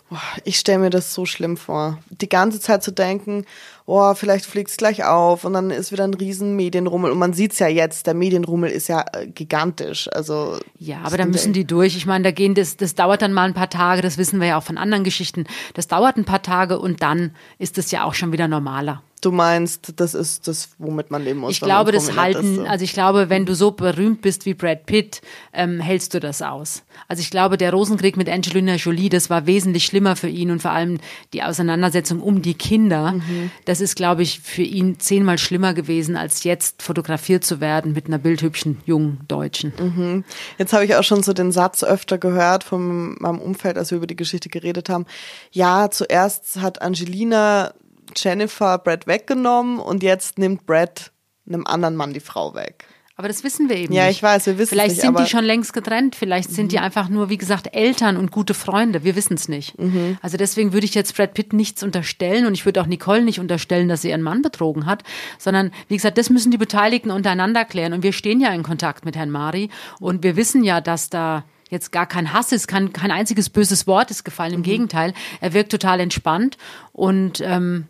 Ich 0.45 0.59
stelle 0.59 0.79
mir 0.79 0.91
das 0.91 1.15
so 1.15 1.27
schlimm 1.27 1.57
vor. 1.57 1.99
Die 2.11 2.29
ganze 2.29 2.61
Zeit 2.61 2.83
zu 2.83 2.91
denken, 2.91 3.45
oh, 3.87 4.15
vielleicht 4.15 4.47
fliegt 4.47 4.71
es 4.71 4.77
gleich 4.77 5.05
auf 5.05 5.45
und 5.45 5.53
dann 5.53 5.71
ist 5.71 5.93
wieder 5.93 6.05
ein 6.05 6.15
riesen 6.15 6.57
Medienrummel. 6.57 7.11
Und 7.11 7.19
man 7.19 7.33
sieht 7.33 7.53
es 7.53 7.59
ja 7.59 7.69
jetzt, 7.69 8.07
der 8.07 8.15
Medienrummel 8.15 8.71
ist 8.71 8.89
ja 8.89 9.05
äh, 9.13 9.27
gigantisch. 9.29 10.09
Also 10.13 10.59
Ja, 10.79 10.99
aber 11.05 11.17
da 11.17 11.25
müssen 11.25 11.53
die 11.53 11.65
durch. 11.65 11.97
Ich 11.97 12.07
meine, 12.07 12.25
da 12.25 12.31
gehen 12.33 12.55
das, 12.55 12.77
das 12.77 12.95
dauert 12.95 13.23
dann 13.23 13.33
mal 13.33 13.45
ein 13.45 13.55
paar 13.55 13.71
Tage, 13.71 14.03
das 14.03 14.19
wissen 14.19 14.41
wir 14.41 14.49
ja 14.49 14.59
auch 14.59 14.65
von 14.65 14.79
anderen 14.79 15.05
Geschichten. 15.05 15.45
Das 15.75 15.87
dauert 15.87 16.17
ein 16.17 16.25
paar 16.25 16.43
Tage 16.43 16.79
und 16.79 17.03
dann 17.03 17.35
ist 17.59 17.79
es 17.79 17.91
ja 17.91 18.05
auch 18.05 18.15
schon 18.15 18.33
wieder 18.33 18.49
normaler. 18.49 19.03
Du 19.27 19.33
meinst, 19.33 19.95
das 19.97 20.15
ist 20.15 20.47
das, 20.47 20.69
womit 20.79 21.11
man 21.11 21.25
leben 21.25 21.41
muss. 21.41 21.51
Ich 21.51 21.61
glaube, 21.61 21.91
das 21.91 22.15
halten, 22.15 22.53
ist, 22.53 22.57
so. 22.59 22.63
also 22.63 22.85
ich 22.85 22.93
glaube, 22.93 23.29
wenn 23.29 23.45
du 23.45 23.57
so 23.57 23.73
berühmt 23.73 24.23
bist 24.23 24.47
wie 24.47 24.55
Brad 24.55 24.87
Pitt, 24.87 25.21
ähm, 25.53 25.81
hältst 25.81 26.15
du 26.15 26.21
das 26.21 26.43
aus. 26.43 26.85
Also 27.09 27.23
ich 27.23 27.33
glaube, 27.33 27.57
der 27.57 27.73
Rosenkrieg 27.73 28.17
mit 28.17 28.29
Angelina 28.29 28.77
Jolie, 28.77 29.09
das 29.09 29.29
war 29.29 29.49
wesentlich 29.49 29.85
schlimmer 29.85 30.15
für 30.15 30.29
ihn 30.29 30.53
und 30.53 30.63
vor 30.63 30.71
allem 30.71 31.01
die 31.33 31.43
Auseinandersetzung 31.43 32.21
um 32.21 32.41
die 32.41 32.55
Kinder. 32.55 33.15
Mhm. 33.15 33.51
Das 33.65 33.81
ist, 33.81 33.97
glaube 33.97 34.23
ich, 34.23 34.39
für 34.39 34.63
ihn 34.63 35.01
zehnmal 35.01 35.39
schlimmer 35.39 35.75
gewesen, 35.75 36.17
als 36.17 36.45
jetzt 36.45 36.81
fotografiert 36.81 37.43
zu 37.43 37.61
werden 37.61 37.95
mit 37.95 38.07
einer 38.07 38.19
bildhübschen 38.19 38.81
jungen 38.87 39.23
Deutschen. 39.27 39.73
Mhm. 39.77 40.25
Jetzt 40.57 40.73
habe 40.73 40.85
ich 40.85 40.95
auch 40.95 41.03
schon 41.03 41.25
so 41.25 41.33
den 41.33 41.51
Satz 41.51 41.83
öfter 41.83 42.19
gehört 42.19 42.63
von 42.63 43.17
meinem 43.19 43.41
Umfeld, 43.41 43.77
als 43.77 43.91
wir 43.91 43.97
über 43.97 44.07
die 44.07 44.15
Geschichte 44.15 44.49
geredet 44.49 44.89
haben. 44.89 45.05
Ja, 45.51 45.91
zuerst 45.91 46.61
hat 46.61 46.81
Angelina 46.81 47.75
Jennifer 48.17 48.79
Brad 48.79 49.07
weggenommen 49.07 49.79
und 49.79 50.03
jetzt 50.03 50.39
nimmt 50.39 50.67
Brad 50.67 51.13
einem 51.47 51.67
anderen 51.67 51.97
Mann 51.97 52.13
die 52.13 52.21
Frau 52.21 52.55
weg. 52.55 52.87
Aber 53.19 53.29
das 53.29 53.43
wissen 53.45 53.71
wir 53.71 53.77
eben 53.77 53.95
ja, 53.95 54.05
nicht. 54.05 54.07
Ja, 54.07 54.11
ich 54.11 54.23
weiß, 54.23 54.47
wir 54.47 54.59
wissen 54.59 54.71
Vielleicht 54.71 54.91
nicht. 54.91 55.01
Vielleicht 55.01 55.17
sind 55.17 55.27
die 55.27 55.31
schon 55.31 55.45
längst 55.45 55.73
getrennt, 55.73 56.17
vielleicht 56.17 56.51
sind 56.51 56.71
die 56.71 56.77
mhm. 56.77 56.83
einfach 56.83 57.09
nur, 57.09 57.31
wie 57.31 57.39
gesagt, 57.39 57.75
Eltern 57.75 58.19
und 58.19 58.31
gute 58.31 58.53
Freunde. 58.53 59.05
Wir 59.05 59.17
wissen 59.17 59.35
es 59.35 59.49
nicht. 59.49 59.79
Mhm. 59.79 60.19
Also 60.21 60.37
deswegen 60.37 60.75
würde 60.75 60.85
ich 60.85 60.95
jetzt 60.95 61.17
Brad 61.17 61.33
Pitt 61.33 61.55
nichts 61.55 61.83
unterstellen 61.83 62.45
und 62.45 62.53
ich 62.53 62.67
würde 62.67 62.83
auch 62.83 62.87
Nicole 62.87 63.23
nicht 63.23 63.41
unterstellen, 63.41 63.89
dass 63.89 64.03
sie 64.03 64.11
ihren 64.11 64.21
Mann 64.21 64.43
betrogen 64.43 64.85
hat, 64.85 65.03
sondern 65.39 65.71
wie 65.89 65.97
gesagt, 65.97 66.19
das 66.19 66.29
müssen 66.29 66.51
die 66.51 66.59
Beteiligten 66.59 67.11
untereinander 67.11 67.65
klären. 67.65 67.95
Und 67.95 68.03
wir 68.03 68.13
stehen 68.13 68.39
ja 68.39 68.53
in 68.53 68.63
Kontakt 68.63 69.07
mit 69.07 69.17
Herrn 69.17 69.31
Mari 69.31 69.71
und 69.99 70.23
wir 70.23 70.37
wissen 70.37 70.63
ja, 70.63 70.83
dass 70.83 71.09
da 71.09 71.45
jetzt 71.71 71.93
gar 71.93 72.07
kein 72.07 72.35
Hass 72.35 72.53
ist, 72.53 72.69
kein, 72.69 72.93
kein 72.93 73.11
einziges 73.11 73.49
böses 73.49 73.87
Wort 73.87 74.11
ist 74.11 74.25
gefallen. 74.25 74.53
Im 74.53 74.61
mhm. 74.61 74.65
Gegenteil, 74.65 75.15
er 75.41 75.55
wirkt 75.55 75.73
total 75.73 76.01
entspannt 76.01 76.59
und 76.93 77.41
ähm, 77.41 77.87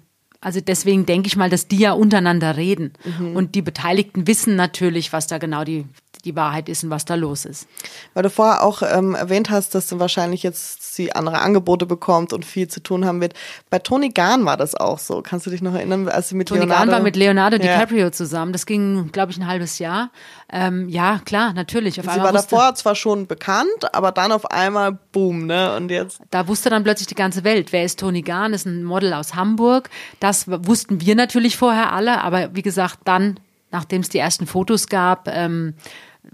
also 0.47 0.61
deswegen 0.61 1.07
denke 1.07 1.27
ich 1.27 1.35
mal, 1.35 1.51
dass 1.51 1.67
die 1.67 1.79
ja 1.79 1.91
untereinander 1.91 2.57
reden. 2.57 2.93
Mhm. 3.19 3.35
Und 3.35 3.57
die 3.57 3.63
Beteiligten 3.63 4.29
wissen 4.29 4.55
natürlich, 4.55 5.13
was 5.13 5.27
da 5.27 5.39
genau 5.39 5.65
die, 5.65 5.87
die 6.27 6.37
Wahrheit 6.37 6.69
ist 6.69 6.85
und 6.85 6.91
was 6.91 7.05
da 7.05 7.15
los 7.15 7.45
ist. 7.45 7.67
Weil 8.13 8.25
du 8.25 8.31
vorher 8.31 8.63
auch 8.63 8.83
ähm, 8.83 9.15
erwähnt 9.15 9.49
hast, 9.49 9.75
dass 9.75 9.87
du 9.87 9.99
wahrscheinlich 9.99 10.43
jetzt 10.43 10.95
sie 10.95 11.13
andere 11.13 11.39
Angebote 11.39 11.87
bekommt 11.87 12.33
und 12.33 12.45
viel 12.45 12.69
zu 12.69 12.83
tun 12.83 13.07
haben 13.07 13.21
wird. 13.21 13.35
Bei 13.71 13.79
Toni 13.79 14.11
Gahn 14.11 14.45
war 14.45 14.57
das 14.57 14.75
auch 14.75 14.99
so. 14.99 15.23
Kannst 15.23 15.47
du 15.47 15.51
dich 15.51 15.63
noch 15.63 15.75
erinnern, 15.75 16.09
als 16.09 16.29
sie 16.29 16.35
mit 16.35 16.49
Toni 16.49 16.61
Leonardo... 16.61 16.85
Gahn 16.85 16.91
war 16.91 17.01
mit 17.01 17.17
Leonardo 17.17 17.59
DiCaprio 17.59 18.07
ja. 18.07 18.13
zusammen. 18.13 18.53
Das 18.53 18.67
ging, 18.67 19.11
glaube 19.13 19.33
ich, 19.33 19.39
ein 19.39 19.47
halbes 19.47 19.79
Jahr. 19.79 20.11
Ähm, 20.53 20.89
ja, 20.89 21.21
klar, 21.25 21.53
natürlich. 21.53 21.95
Sie 21.95 22.07
war 22.07 22.33
davor 22.33 22.75
zwar 22.75 22.95
schon 22.95 23.27
bekannt, 23.27 23.95
aber 23.95 24.13
dann 24.13 24.33
auf 24.33 24.51
einmal 24.51 24.99
boom, 25.13 25.47
ne? 25.47 25.75
Und 25.77 25.91
jetzt... 25.91 26.21
Da 26.31 26.49
wusste 26.49 26.69
dann 26.71 26.83
plötzlich 26.83 27.07
die 27.07 27.15
ganze 27.15 27.45
Welt, 27.45 27.73
wer 27.73 27.85
ist 27.85 28.01
Toni 28.01 28.23
Gahn, 28.23 28.53
ist 28.53 28.67
ein 28.67 28.83
Model 28.83 29.15
aus 29.15 29.35
Hamburg. 29.35 29.91
Das 30.19 30.47
wussten 30.49 31.01
wir 31.01 31.15
natürlich 31.15 31.57
vorher 31.57 31.93
alle, 31.93 32.23
aber 32.23 32.55
wie 32.55 32.63
gesagt, 32.63 32.99
dann 33.05 33.39
nachdem 33.71 34.01
es 34.01 34.09
die 34.09 34.19
ersten 34.19 34.47
Fotos 34.47 34.89
gab, 34.89 35.29
ähm, 35.29 35.75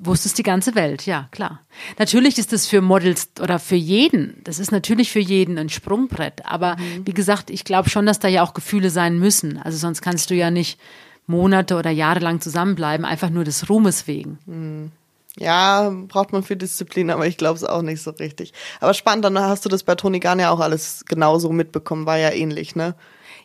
wusste 0.04 0.28
es 0.28 0.34
die 0.34 0.42
ganze 0.42 0.74
Welt, 0.74 1.06
ja, 1.06 1.28
klar. 1.30 1.60
Natürlich 1.98 2.38
ist 2.38 2.52
das 2.52 2.66
für 2.66 2.80
Models 2.80 3.30
oder 3.40 3.58
für 3.58 3.76
jeden, 3.76 4.40
das 4.44 4.58
ist 4.58 4.72
natürlich 4.72 5.10
für 5.10 5.20
jeden 5.20 5.58
ein 5.58 5.68
Sprungbrett. 5.68 6.44
Aber 6.44 6.76
mhm. 6.76 7.06
wie 7.06 7.14
gesagt, 7.14 7.50
ich 7.50 7.64
glaube 7.64 7.88
schon, 7.88 8.06
dass 8.06 8.18
da 8.18 8.28
ja 8.28 8.42
auch 8.42 8.54
Gefühle 8.54 8.90
sein 8.90 9.18
müssen. 9.18 9.58
Also 9.58 9.78
sonst 9.78 10.02
kannst 10.02 10.30
du 10.30 10.34
ja 10.34 10.50
nicht 10.50 10.78
Monate 11.26 11.76
oder 11.76 11.90
Jahre 11.90 12.20
lang 12.20 12.40
zusammenbleiben, 12.40 13.06
einfach 13.06 13.30
nur 13.30 13.44
des 13.44 13.68
Ruhmes 13.68 14.06
wegen. 14.06 14.38
Mhm. 14.46 14.92
Ja, 15.38 15.90
braucht 16.08 16.32
man 16.32 16.42
viel 16.42 16.56
Disziplin, 16.56 17.10
aber 17.10 17.26
ich 17.26 17.38
glaube 17.38 17.56
es 17.56 17.64
auch 17.64 17.80
nicht 17.80 18.02
so 18.02 18.10
richtig. 18.10 18.52
Aber 18.80 18.92
spannend, 18.92 19.24
dann 19.24 19.38
hast 19.38 19.64
du 19.64 19.70
das 19.70 19.82
bei 19.82 19.94
Toni 19.94 20.20
Garn 20.20 20.38
ja 20.38 20.50
auch 20.50 20.60
alles 20.60 21.04
genauso 21.06 21.50
mitbekommen, 21.50 22.04
war 22.04 22.18
ja 22.18 22.30
ähnlich, 22.30 22.76
ne? 22.76 22.94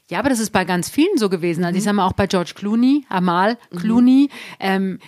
Ja, 0.10 0.20
aber 0.20 0.30
das 0.30 0.40
ist 0.40 0.52
bei 0.52 0.64
ganz 0.64 0.90
vielen 0.90 1.18
so 1.18 1.30
gewesen. 1.30 1.66
Also 1.66 1.78
ich 1.78 1.84
sage 1.84 1.98
mal 1.98 2.08
auch 2.08 2.14
bei 2.14 2.28
George 2.28 2.54
Clooney, 2.56 3.06
Amal 3.10 3.58
Clooney, 3.76 4.30
mhm. 4.30 4.58
ähm, 4.60 5.00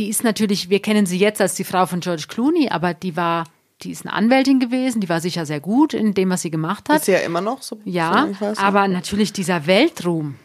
die 0.00 0.08
ist 0.08 0.24
natürlich, 0.24 0.70
wir 0.70 0.80
kennen 0.80 1.04
sie 1.04 1.18
jetzt 1.18 1.42
als 1.42 1.56
die 1.56 1.64
Frau 1.64 1.84
von 1.84 2.00
George 2.00 2.24
Clooney, 2.26 2.70
aber 2.70 2.94
die 2.94 3.16
war 3.16 3.44
die 3.82 3.90
ist 3.90 4.06
eine 4.06 4.14
Anwältin 4.14 4.60
gewesen, 4.60 5.00
die 5.00 5.08
war 5.08 5.20
sicher 5.20 5.46
sehr 5.46 5.60
gut 5.60 5.94
in 5.94 6.12
dem, 6.14 6.30
was 6.30 6.42
sie 6.42 6.50
gemacht 6.50 6.88
hat. 6.88 6.98
Ist 6.98 7.04
sie 7.06 7.12
ja 7.12 7.18
immer 7.18 7.40
noch 7.40 7.62
so. 7.62 7.78
Ja, 7.84 8.28
aber 8.58 8.88
natürlich 8.88 9.32
dieser 9.32 9.66
Weltruhm. 9.66 10.36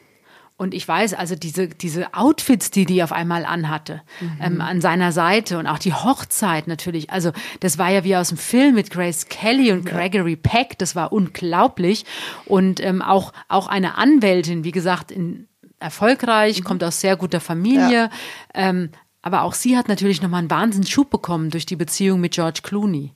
Und 0.57 0.73
ich 0.73 0.87
weiß, 0.87 1.13
also 1.13 1.35
diese, 1.35 1.67
diese 1.67 2.13
Outfits, 2.13 2.71
die 2.71 2.85
die 2.85 3.03
auf 3.03 3.11
einmal 3.11 3.43
anhatte, 3.45 4.01
mhm. 4.21 4.37
ähm, 4.41 4.61
an 4.61 4.79
seiner 4.79 5.11
Seite 5.11 5.57
und 5.57 5.67
auch 5.67 5.79
die 5.79 5.93
Hochzeit 5.93 6.67
natürlich. 6.67 7.09
Also 7.09 7.31
das 7.59 7.77
war 7.77 7.89
ja 7.89 8.05
wie 8.05 8.15
aus 8.15 8.29
dem 8.29 8.37
Film 8.37 8.75
mit 8.75 8.89
Grace 8.89 9.27
Kelly 9.27 9.73
und 9.73 9.85
Gregory 9.85 10.37
Peck. 10.37 10.77
Das 10.77 10.95
war 10.95 11.11
unglaublich. 11.11 12.05
Und 12.45 12.79
ähm, 12.79 13.01
auch, 13.01 13.33
auch 13.49 13.67
eine 13.67 13.97
Anwältin, 13.97 14.63
wie 14.63 14.71
gesagt, 14.71 15.11
in, 15.11 15.49
erfolgreich, 15.79 16.59
mhm. 16.59 16.63
kommt 16.63 16.83
aus 16.83 17.01
sehr 17.01 17.15
guter 17.15 17.39
Familie, 17.39 18.03
ja. 18.03 18.09
ähm, 18.53 18.89
aber 19.25 19.41
auch 19.41 19.55
sie 19.55 19.75
hat 19.75 19.87
natürlich 19.87 20.21
nochmal 20.21 20.37
einen 20.37 20.51
Wahnsinnsschub 20.51 21.09
bekommen 21.09 21.49
durch 21.49 21.65
die 21.65 21.75
Beziehung 21.75 22.21
mit 22.21 22.35
George 22.35 22.59
Clooney. 22.61 23.11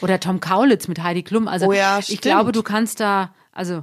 Oder 0.00 0.20
Tom 0.20 0.38
Kaulitz 0.38 0.86
mit 0.86 1.02
Heidi 1.02 1.24
Klum. 1.24 1.48
Also 1.48 1.66
oh 1.66 1.72
ja, 1.72 1.98
ich 1.98 2.20
glaube, 2.20 2.52
du 2.52 2.62
kannst 2.62 3.00
da, 3.00 3.34
also 3.50 3.82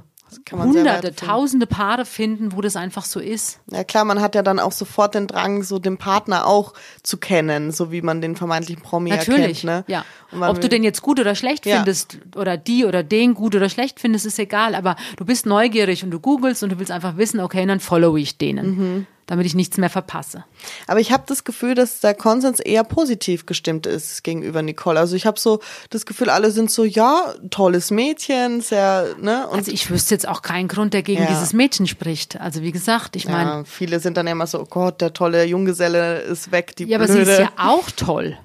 hunderte, 0.50 1.14
tausende 1.14 1.66
Paare 1.66 2.06
finden, 2.06 2.52
wo 2.52 2.62
das 2.62 2.76
einfach 2.76 3.04
so 3.04 3.20
ist. 3.20 3.60
Ja 3.70 3.84
klar, 3.84 4.06
man 4.06 4.22
hat 4.22 4.34
ja 4.34 4.42
dann 4.42 4.58
auch 4.58 4.72
sofort 4.72 5.14
den 5.14 5.26
Drang, 5.26 5.62
so 5.62 5.78
den 5.78 5.98
Partner 5.98 6.46
auch 6.46 6.72
zu 7.02 7.18
kennen, 7.18 7.72
so 7.72 7.92
wie 7.92 8.00
man 8.00 8.22
den 8.22 8.36
vermeintlichen 8.36 8.82
Promi 8.82 9.10
Natürlich, 9.10 9.64
erkennt. 9.64 9.88
Ne? 9.88 9.94
ja. 9.94 10.04
Ob 10.40 10.62
du 10.62 10.70
den 10.70 10.82
jetzt 10.82 11.02
gut 11.02 11.20
oder 11.20 11.34
schlecht 11.34 11.66
ja. 11.66 11.76
findest 11.76 12.20
oder 12.36 12.56
die 12.56 12.86
oder 12.86 13.02
den 13.02 13.34
gut 13.34 13.54
oder 13.54 13.68
schlecht 13.68 14.00
findest, 14.00 14.24
ist 14.24 14.38
egal. 14.38 14.74
Aber 14.74 14.96
du 15.18 15.26
bist 15.26 15.44
neugierig 15.44 16.04
und 16.04 16.10
du 16.10 16.20
googelst 16.20 16.62
und 16.62 16.72
du 16.72 16.78
willst 16.78 16.90
einfach 16.90 17.18
wissen, 17.18 17.38
okay, 17.40 17.66
dann 17.66 17.80
follow 17.80 18.16
ich 18.16 18.38
denen. 18.38 18.66
Mhm 18.66 19.06
damit 19.26 19.46
ich 19.46 19.54
nichts 19.54 19.78
mehr 19.78 19.90
verpasse. 19.90 20.44
Aber 20.86 21.00
ich 21.00 21.12
habe 21.12 21.24
das 21.26 21.44
Gefühl, 21.44 21.74
dass 21.74 22.00
der 22.00 22.14
Konsens 22.14 22.60
eher 22.60 22.84
positiv 22.84 23.46
gestimmt 23.46 23.86
ist 23.86 24.24
gegenüber 24.24 24.62
Nicole. 24.62 24.98
Also 24.98 25.16
ich 25.16 25.26
habe 25.26 25.38
so 25.38 25.60
das 25.90 26.06
Gefühl, 26.06 26.30
alle 26.30 26.50
sind 26.50 26.70
so, 26.70 26.84
ja, 26.84 27.34
tolles 27.50 27.90
Mädchen, 27.90 28.60
sehr, 28.60 29.14
ne? 29.20 29.46
Und 29.48 29.58
also 29.58 29.72
ich 29.72 29.90
wüsste 29.90 30.14
jetzt 30.14 30.28
auch 30.28 30.42
keinen 30.42 30.68
Grund, 30.68 30.94
der 30.94 31.02
gegen 31.02 31.22
ja. 31.22 31.28
dieses 31.28 31.52
Mädchen 31.52 31.86
spricht. 31.86 32.40
Also 32.40 32.62
wie 32.62 32.72
gesagt, 32.72 33.16
ich 33.16 33.26
meine. 33.26 33.50
Ja, 33.50 33.64
viele 33.64 34.00
sind 34.00 34.16
dann 34.16 34.26
immer 34.26 34.46
so, 34.46 34.60
oh 34.60 34.66
Gott, 34.68 35.00
der 35.00 35.12
tolle 35.12 35.44
Junggeselle 35.44 36.20
ist 36.20 36.52
weg, 36.52 36.76
die 36.76 36.84
Ja, 36.84 36.98
aber 36.98 37.06
Blöde. 37.06 37.24
sie 37.24 37.32
ist 37.32 37.38
ja 37.38 37.52
auch 37.56 37.90
toll. 37.90 38.36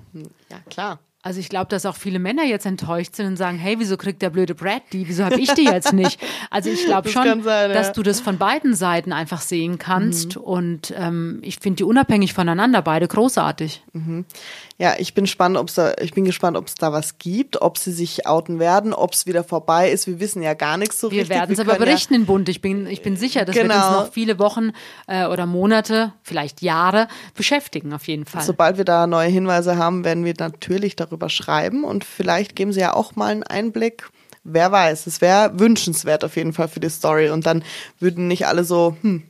Ja, 0.49 0.59
klar. 0.69 0.99
Also 1.21 1.41
ich 1.41 1.49
glaube, 1.49 1.67
dass 1.67 1.85
auch 1.85 1.97
viele 1.97 2.17
Männer 2.17 2.45
jetzt 2.45 2.65
enttäuscht 2.65 3.17
sind 3.17 3.25
und 3.25 3.35
sagen, 3.35 3.57
hey, 3.57 3.77
wieso 3.77 3.97
kriegt 3.97 4.21
der 4.21 4.29
blöde 4.29 4.55
Brad 4.55 4.83
die? 4.93 5.05
Wieso 5.09 5.25
habe 5.25 5.37
ich 5.37 5.53
die 5.53 5.65
jetzt 5.65 5.91
nicht? 5.91 6.17
Also 6.49 6.69
ich 6.69 6.85
glaube 6.85 7.09
schon, 7.11 7.43
sein, 7.43 7.71
ja. 7.71 7.73
dass 7.73 7.91
du 7.91 8.03
das 8.03 8.21
von 8.21 8.37
beiden 8.37 8.73
Seiten 8.73 9.11
einfach 9.11 9.41
sehen 9.41 9.77
kannst. 9.77 10.37
Mhm. 10.37 10.41
Und 10.41 10.93
ähm, 10.97 11.39
ich 11.41 11.59
finde 11.59 11.77
die 11.77 11.83
unabhängig 11.83 12.33
voneinander 12.33 12.81
beide 12.81 13.09
großartig. 13.09 13.83
Mhm. 13.91 14.23
Ja, 14.77 14.93
ich 14.97 15.13
bin 15.13 15.25
gespannt, 15.25 15.57
ob's 15.57 15.73
da, 15.73 15.93
ich 15.99 16.13
bin 16.13 16.23
gespannt, 16.23 16.55
ob 16.55 16.67
es 16.67 16.75
da 16.75 16.93
was 16.93 17.17
gibt, 17.17 17.61
ob 17.61 17.77
sie 17.77 17.91
sich 17.91 18.25
outen 18.25 18.59
werden, 18.59 18.93
ob 18.93 19.11
es 19.11 19.25
wieder 19.25 19.43
vorbei 19.43 19.91
ist. 19.91 20.07
Wir 20.07 20.21
wissen 20.21 20.41
ja 20.41 20.53
gar 20.53 20.77
nichts 20.77 21.01
so 21.01 21.11
wir 21.11 21.19
richtig. 21.19 21.31
Wir 21.31 21.35
werden 21.35 21.51
es 21.51 21.59
aber 21.59 21.75
berichten 21.75 22.13
ja 22.13 22.19
in 22.21 22.25
Bund. 22.27 22.47
Ich 22.47 22.61
bin, 22.61 22.87
ich 22.87 23.01
bin 23.01 23.17
sicher, 23.17 23.43
das 23.43 23.57
genau. 23.57 23.73
wird 23.73 23.83
uns 23.83 23.91
noch 23.91 24.13
viele 24.13 24.39
Wochen 24.39 24.71
äh, 25.07 25.25
oder 25.25 25.45
Monate, 25.45 26.13
vielleicht 26.23 26.61
Jahre 26.61 27.09
beschäftigen, 27.35 27.91
auf 27.91 28.07
jeden 28.07 28.25
Fall. 28.25 28.41
Sobald 28.41 28.77
wir 28.77 28.85
da 28.85 29.05
neue 29.05 29.27
Hinweise 29.27 29.75
haben, 29.75 30.05
werden 30.05 30.23
wir 30.23 30.33
natürlich 30.39 30.95
darüber 30.95 31.08
schreiben 31.29 31.83
und 31.83 32.03
vielleicht 32.03 32.55
geben 32.55 32.73
sie 32.73 32.81
ja 32.81 32.93
auch 32.93 33.15
mal 33.15 33.31
einen 33.31 33.43
Einblick. 33.43 34.09
Wer 34.43 34.71
weiß, 34.71 35.07
es 35.07 35.21
wäre 35.21 35.59
wünschenswert 35.59 36.23
auf 36.23 36.35
jeden 36.35 36.53
Fall 36.53 36.67
für 36.67 36.79
die 36.79 36.89
Story 36.89 37.29
und 37.29 37.45
dann 37.45 37.63
würden 37.99 38.27
nicht 38.27 38.47
alle 38.47 38.63
so 38.63 38.95
hm, 39.01 39.23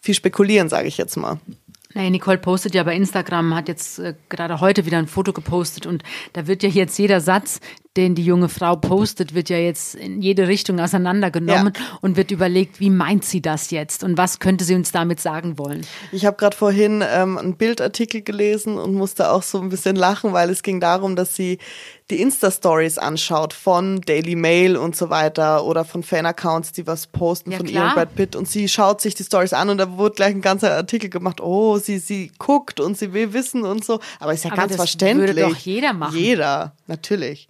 viel 0.00 0.14
spekulieren, 0.14 0.68
sage 0.68 0.88
ich 0.88 0.98
jetzt 0.98 1.16
mal. 1.16 1.38
Naja, 1.94 2.10
Nicole 2.10 2.38
postet 2.38 2.74
ja 2.74 2.84
bei 2.84 2.94
Instagram, 2.94 3.54
hat 3.54 3.68
jetzt 3.68 3.98
äh, 3.98 4.14
gerade 4.28 4.60
heute 4.60 4.86
wieder 4.86 4.98
ein 4.98 5.08
Foto 5.08 5.32
gepostet 5.32 5.86
und 5.86 6.02
da 6.32 6.46
wird 6.46 6.62
ja 6.62 6.68
jetzt 6.68 6.98
jeder 6.98 7.20
Satz, 7.20 7.60
den 7.96 8.14
die 8.14 8.24
junge 8.24 8.48
Frau 8.48 8.76
postet, 8.76 9.34
wird 9.34 9.50
ja 9.50 9.58
jetzt 9.58 9.94
in 9.94 10.22
jede 10.22 10.48
Richtung 10.48 10.80
auseinandergenommen 10.80 11.74
ja. 11.76 11.98
und 12.00 12.16
wird 12.16 12.30
überlegt, 12.30 12.80
wie 12.80 12.88
meint 12.88 13.24
sie 13.24 13.42
das 13.42 13.70
jetzt 13.70 14.02
und 14.02 14.16
was 14.16 14.38
könnte 14.38 14.64
sie 14.64 14.74
uns 14.74 14.92
damit 14.92 15.20
sagen 15.20 15.58
wollen. 15.58 15.86
Ich 16.10 16.24
habe 16.24 16.38
gerade 16.38 16.56
vorhin 16.56 17.04
ähm, 17.06 17.36
einen 17.36 17.56
Bildartikel 17.56 18.22
gelesen 18.22 18.78
und 18.78 18.94
musste 18.94 19.30
auch 19.30 19.42
so 19.42 19.60
ein 19.60 19.68
bisschen 19.68 19.96
lachen, 19.96 20.32
weil 20.32 20.48
es 20.48 20.62
ging 20.62 20.80
darum, 20.80 21.16
dass 21.16 21.36
sie 21.36 21.58
die 22.10 22.20
Insta-Stories 22.20 22.96
anschaut 22.96 23.52
von 23.52 24.00
Daily 24.00 24.36
Mail 24.36 24.76
und 24.76 24.96
so 24.96 25.10
weiter 25.10 25.64
oder 25.64 25.84
von 25.84 26.02
Fan-Accounts, 26.02 26.72
die 26.72 26.86
was 26.86 27.06
posten 27.06 27.52
ja, 27.52 27.58
von 27.58 27.66
klar. 27.66 27.84
ihr 27.84 27.88
und 27.88 27.94
Brad 27.94 28.14
Pitt 28.14 28.36
und 28.36 28.48
sie 28.48 28.68
schaut 28.68 29.02
sich 29.02 29.14
die 29.14 29.24
Stories 29.24 29.52
an 29.52 29.68
und 29.68 29.76
da 29.78 29.98
wurde 29.98 30.14
gleich 30.14 30.34
ein 30.34 30.40
ganzer 30.40 30.74
Artikel 30.74 31.10
gemacht, 31.10 31.42
oh, 31.42 31.76
sie, 31.76 31.98
sie 31.98 32.32
guckt 32.38 32.80
und 32.80 32.96
sie 32.96 33.12
will 33.12 33.34
wissen 33.34 33.64
und 33.64 33.84
so. 33.84 34.00
Aber 34.18 34.32
ist 34.32 34.44
ja 34.44 34.50
Aber 34.50 34.62
ganz 34.62 34.72
das 34.72 34.76
verständlich. 34.76 35.36
Würde 35.36 35.50
doch 35.50 35.56
jeder 35.56 35.92
machen. 35.92 36.16
Jeder, 36.16 36.74
natürlich. 36.86 37.48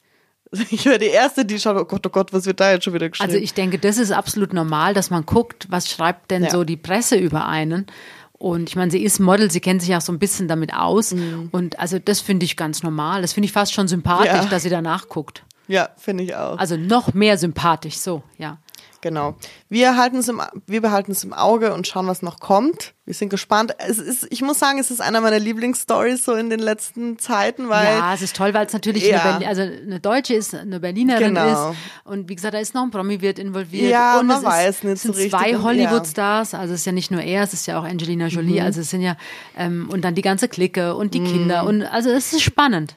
Ich 0.70 0.84
wäre 0.84 0.98
die 0.98 1.06
Erste, 1.06 1.44
die 1.44 1.58
schaut, 1.58 1.76
oh 1.76 1.84
Gott, 1.84 2.06
oh 2.06 2.10
Gott, 2.10 2.32
was 2.32 2.46
wird 2.46 2.60
da 2.60 2.72
jetzt 2.72 2.84
schon 2.84 2.94
wieder 2.94 3.08
geschrieben? 3.08 3.30
Also 3.30 3.42
ich 3.42 3.54
denke, 3.54 3.78
das 3.78 3.96
ist 3.98 4.12
absolut 4.12 4.52
normal, 4.52 4.94
dass 4.94 5.10
man 5.10 5.24
guckt, 5.24 5.66
was 5.70 5.88
schreibt 5.88 6.30
denn 6.30 6.44
ja. 6.44 6.50
so 6.50 6.64
die 6.64 6.76
Presse 6.76 7.16
über 7.16 7.46
einen. 7.46 7.86
Und 8.34 8.68
ich 8.68 8.76
meine, 8.76 8.90
sie 8.90 9.02
ist 9.02 9.20
Model, 9.20 9.50
sie 9.50 9.60
kennt 9.60 9.82
sich 9.82 9.94
auch 9.94 10.00
so 10.00 10.12
ein 10.12 10.18
bisschen 10.18 10.48
damit 10.48 10.74
aus. 10.74 11.14
Mhm. 11.14 11.48
Und 11.52 11.78
also 11.78 11.98
das 11.98 12.20
finde 12.20 12.44
ich 12.44 12.56
ganz 12.56 12.82
normal. 12.82 13.22
Das 13.22 13.32
finde 13.32 13.46
ich 13.46 13.52
fast 13.52 13.72
schon 13.72 13.88
sympathisch, 13.88 14.26
ja. 14.26 14.46
dass 14.46 14.64
sie 14.64 14.70
danach 14.70 15.08
guckt. 15.08 15.44
Ja, 15.68 15.90
finde 15.96 16.24
ich 16.24 16.34
auch. 16.34 16.58
Also 16.58 16.76
noch 16.76 17.14
mehr 17.14 17.38
sympathisch, 17.38 17.96
so, 17.96 18.22
ja. 18.38 18.58
Genau. 19.02 19.34
Wir 19.68 19.96
im, 20.28 20.40
wir 20.66 20.80
behalten 20.80 21.10
es 21.10 21.24
im 21.24 21.32
Auge 21.32 21.74
und 21.74 21.88
schauen, 21.88 22.06
was 22.06 22.22
noch 22.22 22.38
kommt. 22.38 22.94
Wir 23.04 23.14
sind 23.14 23.30
gespannt. 23.30 23.74
Es 23.78 23.98
ist, 23.98 24.28
ich 24.30 24.42
muss 24.42 24.60
sagen, 24.60 24.78
es 24.78 24.92
ist 24.92 25.00
einer 25.00 25.20
meiner 25.20 25.40
Lieblingsstories 25.40 26.24
so 26.24 26.34
in 26.34 26.50
den 26.50 26.60
letzten 26.60 27.18
Zeiten, 27.18 27.68
weil. 27.68 27.84
Ja, 27.84 28.14
es 28.14 28.22
ist 28.22 28.36
toll, 28.36 28.54
weil 28.54 28.64
es 28.64 28.72
natürlich 28.72 29.04
ja. 29.04 29.36
eine, 29.36 29.48
also 29.48 29.62
eine 29.62 29.98
Deutsche 29.98 30.34
ist, 30.34 30.54
eine 30.54 30.78
Berlinerin 30.78 31.34
genau. 31.34 31.70
ist. 31.72 31.78
Und 32.04 32.28
wie 32.28 32.36
gesagt, 32.36 32.54
da 32.54 32.60
ist 32.60 32.74
noch 32.74 32.84
ein 32.84 32.92
Promi 32.92 33.20
wird 33.20 33.40
involviert. 33.40 33.90
Ja, 33.90 34.20
und 34.20 34.28
man 34.28 34.38
es 34.38 34.44
weiß 34.44 34.76
ist, 34.76 34.84
nicht 34.84 34.92
es 34.94 35.02
sind 35.02 35.14
so 35.16 35.20
richtig. 35.20 35.38
zwei 35.38 35.56
Hollywood-Stars. 35.56 36.54
Also 36.54 36.74
es 36.74 36.80
ist 36.80 36.86
ja 36.86 36.92
nicht 36.92 37.10
nur 37.10 37.22
er, 37.22 37.42
es 37.42 37.52
ist 37.52 37.66
ja 37.66 37.80
auch 37.80 37.84
Angelina 37.84 38.28
Jolie. 38.28 38.60
Mhm. 38.60 38.66
Also 38.66 38.82
es 38.82 38.90
sind 38.90 39.02
ja, 39.02 39.16
ähm, 39.58 39.88
und 39.90 40.04
dann 40.04 40.14
die 40.14 40.22
ganze 40.22 40.46
Clique 40.46 40.94
und 40.94 41.12
die 41.12 41.20
mhm. 41.20 41.26
Kinder. 41.26 41.64
Und 41.64 41.82
also 41.82 42.08
es 42.08 42.32
ist 42.32 42.42
spannend. 42.42 42.94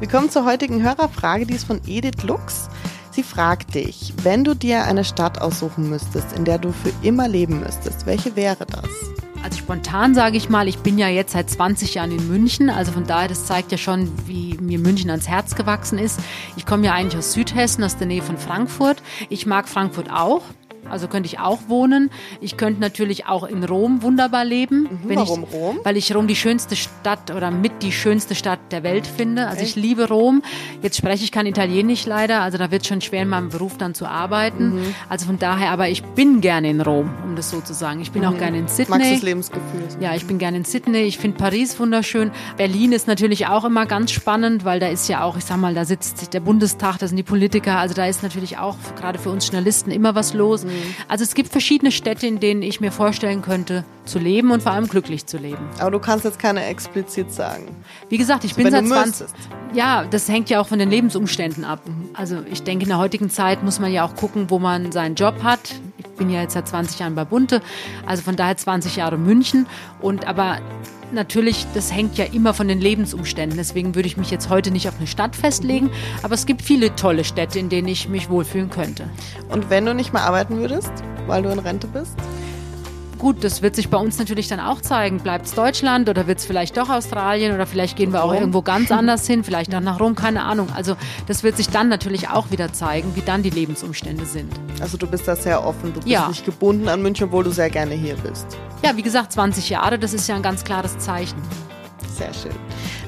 Wir 0.00 0.08
kommen 0.08 0.30
zur 0.30 0.46
heutigen 0.46 0.82
Hörerfrage, 0.82 1.44
die 1.44 1.52
ist 1.52 1.66
von 1.66 1.82
Edith 1.86 2.22
Lux. 2.22 2.70
Sie 3.10 3.22
fragt 3.22 3.74
dich, 3.74 4.14
wenn 4.22 4.44
du 4.44 4.54
dir 4.54 4.84
eine 4.84 5.04
Stadt 5.04 5.42
aussuchen 5.42 5.90
müsstest, 5.90 6.32
in 6.38 6.46
der 6.46 6.56
du 6.56 6.72
für 6.72 6.90
immer 7.02 7.28
leben 7.28 7.60
müsstest, 7.60 8.06
welche 8.06 8.34
wäre 8.34 8.64
das? 8.64 8.88
Also 9.42 9.58
spontan 9.58 10.14
sage 10.14 10.38
ich 10.38 10.48
mal, 10.48 10.68
ich 10.68 10.78
bin 10.78 10.96
ja 10.96 11.08
jetzt 11.08 11.32
seit 11.32 11.50
20 11.50 11.94
Jahren 11.94 12.12
in 12.12 12.28
München, 12.28 12.70
also 12.70 12.92
von 12.92 13.06
daher, 13.06 13.28
das 13.28 13.44
zeigt 13.44 13.72
ja 13.72 13.78
schon, 13.78 14.10
wie 14.26 14.56
mir 14.58 14.78
München 14.78 15.10
ans 15.10 15.28
Herz 15.28 15.54
gewachsen 15.54 15.98
ist. 15.98 16.18
Ich 16.56 16.64
komme 16.64 16.86
ja 16.86 16.94
eigentlich 16.94 17.18
aus 17.18 17.34
Südhessen, 17.34 17.84
aus 17.84 17.98
der 17.98 18.06
Nähe 18.06 18.22
von 18.22 18.38
Frankfurt. 18.38 19.02
Ich 19.28 19.44
mag 19.44 19.68
Frankfurt 19.68 20.10
auch, 20.10 20.42
also 20.88 21.08
könnte 21.08 21.26
ich 21.26 21.38
auch 21.38 21.60
wohnen. 21.68 22.10
Ich 22.40 22.56
könnte 22.56 22.80
natürlich 22.80 23.26
auch 23.26 23.44
in 23.44 23.64
Rom 23.64 24.02
wunderbar 24.02 24.44
leben. 24.44 24.82
Mhm, 24.82 25.14
warum 25.16 25.44
ich, 25.44 25.54
Rom? 25.54 25.80
Weil 25.84 25.96
ich 25.96 26.14
Rom 26.14 26.26
die 26.26 26.36
schönste 26.36 26.76
Stadt 26.76 27.30
oder 27.30 27.50
mit 27.50 27.82
die 27.82 27.92
schönste 27.92 28.34
Stadt 28.34 28.60
der 28.70 28.82
Welt 28.82 29.06
finde. 29.06 29.46
Also 29.46 29.62
Echt? 29.62 29.76
ich 29.76 29.82
liebe 29.82 30.08
Rom. 30.08 30.42
Jetzt 30.82 30.96
spreche 30.96 31.24
ich 31.24 31.32
kein 31.32 31.46
Italienisch 31.46 32.06
leider, 32.06 32.40
also 32.40 32.58
da 32.58 32.70
wird 32.70 32.82
es 32.82 32.88
schon 32.88 33.00
schwer 33.00 33.22
in 33.22 33.28
meinem 33.28 33.50
Beruf 33.50 33.76
dann 33.76 33.94
zu 33.94 34.06
arbeiten. 34.06 34.74
Mhm. 34.74 34.94
Also 35.08 35.26
von 35.26 35.38
daher, 35.38 35.70
aber 35.70 35.88
ich 35.88 36.02
bin 36.02 36.40
gerne 36.40 36.70
in 36.70 36.80
Rom, 36.80 37.10
um 37.24 37.36
das 37.36 37.50
so 37.50 37.60
zu 37.60 37.74
sagen. 37.74 38.00
Ich 38.00 38.12
bin 38.12 38.22
mhm. 38.22 38.28
auch 38.28 38.38
gerne 38.38 38.58
in 38.58 38.68
Sydney. 38.68 38.98
Magst 38.98 39.12
das 39.12 39.22
Lebensgefühl? 39.22 39.82
Ja, 40.00 40.14
ich 40.14 40.26
bin 40.26 40.38
gerne 40.38 40.58
in 40.58 40.64
Sydney. 40.64 41.02
Ich 41.02 41.18
finde 41.18 41.36
Paris 41.36 41.78
wunderschön. 41.78 42.30
Berlin 42.56 42.92
ist 42.92 43.06
natürlich 43.06 43.46
auch 43.46 43.64
immer 43.64 43.86
ganz 43.86 44.10
spannend, 44.12 44.64
weil 44.64 44.80
da 44.80 44.88
ist 44.88 45.08
ja 45.08 45.22
auch, 45.22 45.36
ich 45.36 45.44
sag 45.44 45.58
mal, 45.58 45.74
da 45.74 45.84
sitzt 45.84 46.32
der 46.32 46.40
Bundestag, 46.40 46.98
da 46.98 47.08
sind 47.08 47.16
die 47.16 47.22
Politiker. 47.22 47.78
Also 47.78 47.94
da 47.94 48.06
ist 48.06 48.22
natürlich 48.22 48.58
auch 48.58 48.76
gerade 48.96 49.18
für 49.18 49.30
uns 49.30 49.46
Journalisten 49.46 49.90
immer 49.90 50.14
was 50.14 50.34
los. 50.34 50.64
Also 51.08 51.24
es 51.24 51.34
gibt 51.34 51.50
verschiedene 51.50 51.92
Städte, 51.92 52.26
in 52.26 52.40
denen 52.40 52.62
ich 52.62 52.80
mir 52.80 52.92
vorstellen 52.92 53.42
könnte, 53.42 53.84
zu 54.04 54.18
leben 54.18 54.50
und 54.50 54.62
vor 54.62 54.72
allem 54.72 54.88
glücklich 54.88 55.26
zu 55.26 55.38
leben. 55.38 55.68
Aber 55.78 55.90
du 55.90 55.98
kannst 55.98 56.24
jetzt 56.24 56.38
keine 56.38 56.64
explizit 56.64 57.32
sagen. 57.32 57.68
Wie 58.08 58.18
gesagt, 58.18 58.44
ich 58.44 58.56
also 58.56 58.62
bin 58.62 58.70
seit 58.70 58.86
20. 58.86 59.26
Ja, 59.72 60.04
das 60.04 60.28
hängt 60.28 60.50
ja 60.50 60.60
auch 60.60 60.68
von 60.68 60.78
den 60.78 60.90
Lebensumständen 60.90 61.64
ab. 61.64 61.80
Also 62.14 62.38
ich 62.50 62.62
denke, 62.62 62.84
in 62.84 62.88
der 62.88 62.98
heutigen 62.98 63.30
Zeit 63.30 63.62
muss 63.62 63.78
man 63.78 63.92
ja 63.92 64.04
auch 64.04 64.16
gucken, 64.16 64.50
wo 64.50 64.58
man 64.58 64.90
seinen 64.92 65.14
Job 65.14 65.42
hat. 65.42 65.74
Ich 65.98 66.06
bin 66.16 66.30
ja 66.30 66.42
jetzt 66.42 66.54
seit 66.54 66.68
20 66.68 66.98
Jahren 66.98 67.14
bei 67.14 67.24
Bunte, 67.24 67.62
also 68.06 68.22
von 68.22 68.36
daher 68.36 68.56
20 68.56 68.96
Jahre 68.96 69.16
München. 69.16 69.66
Und 70.00 70.26
aber 70.26 70.58
natürlich, 71.12 71.66
das 71.74 71.92
hängt 71.92 72.18
ja 72.18 72.24
immer 72.24 72.54
von 72.54 72.68
den 72.68 72.80
Lebensumständen. 72.80 73.56
Deswegen 73.56 73.94
würde 73.94 74.08
ich 74.08 74.16
mich 74.16 74.30
jetzt 74.30 74.48
heute 74.48 74.70
nicht 74.70 74.88
auf 74.88 74.98
eine 74.98 75.06
Stadt 75.06 75.36
festlegen. 75.36 75.90
Aber 76.22 76.34
es 76.34 76.46
gibt 76.46 76.62
viele 76.62 76.94
tolle 76.96 77.24
Städte, 77.24 77.58
in 77.58 77.68
denen 77.68 77.88
ich 77.88 78.08
mich 78.08 78.28
wohlfühlen 78.28 78.70
könnte. 78.70 79.08
Und 79.48 79.70
wenn 79.70 79.86
du 79.86 79.94
nicht 79.94 80.12
mehr 80.12 80.22
arbeiten 80.22 80.58
würdest, 80.58 80.92
weil 81.26 81.42
du 81.42 81.50
in 81.50 81.58
Rente 81.58 81.86
bist? 81.86 82.16
Gut, 83.20 83.44
das 83.44 83.60
wird 83.60 83.76
sich 83.76 83.90
bei 83.90 83.98
uns 83.98 84.18
natürlich 84.18 84.48
dann 84.48 84.60
auch 84.60 84.80
zeigen. 84.80 85.18
Bleibt 85.18 85.44
es 85.44 85.54
Deutschland 85.54 86.08
oder 86.08 86.26
wird 86.26 86.38
es 86.38 86.46
vielleicht 86.46 86.78
doch 86.78 86.88
Australien 86.88 87.54
oder 87.54 87.66
vielleicht 87.66 87.94
gehen 87.94 88.14
wir 88.14 88.24
auch 88.24 88.32
irgendwo 88.32 88.62
ganz 88.62 88.90
anders 88.90 89.26
hin, 89.26 89.44
vielleicht 89.44 89.74
auch 89.74 89.80
nach 89.80 90.00
Rom, 90.00 90.14
keine 90.14 90.42
Ahnung. 90.44 90.68
Also 90.74 90.96
das 91.26 91.42
wird 91.42 91.58
sich 91.58 91.68
dann 91.68 91.90
natürlich 91.90 92.30
auch 92.30 92.50
wieder 92.50 92.72
zeigen, 92.72 93.14
wie 93.16 93.20
dann 93.20 93.42
die 93.42 93.50
Lebensumstände 93.50 94.24
sind. 94.24 94.50
Also 94.80 94.96
du 94.96 95.06
bist 95.06 95.28
da 95.28 95.36
sehr 95.36 95.62
offen, 95.66 95.92
du 95.92 96.00
bist 96.00 96.08
ja. 96.08 96.28
nicht 96.28 96.46
gebunden 96.46 96.88
an 96.88 97.02
München, 97.02 97.26
obwohl 97.26 97.44
du 97.44 97.50
sehr 97.50 97.68
gerne 97.68 97.94
hier 97.94 98.16
bist. 98.16 98.46
Ja, 98.82 98.96
wie 98.96 99.02
gesagt, 99.02 99.32
20 99.32 99.68
Jahre, 99.68 99.98
das 99.98 100.14
ist 100.14 100.26
ja 100.26 100.36
ein 100.36 100.42
ganz 100.42 100.64
klares 100.64 100.96
Zeichen. 100.98 101.36
Sehr 102.20 102.32
schön. 102.34 102.52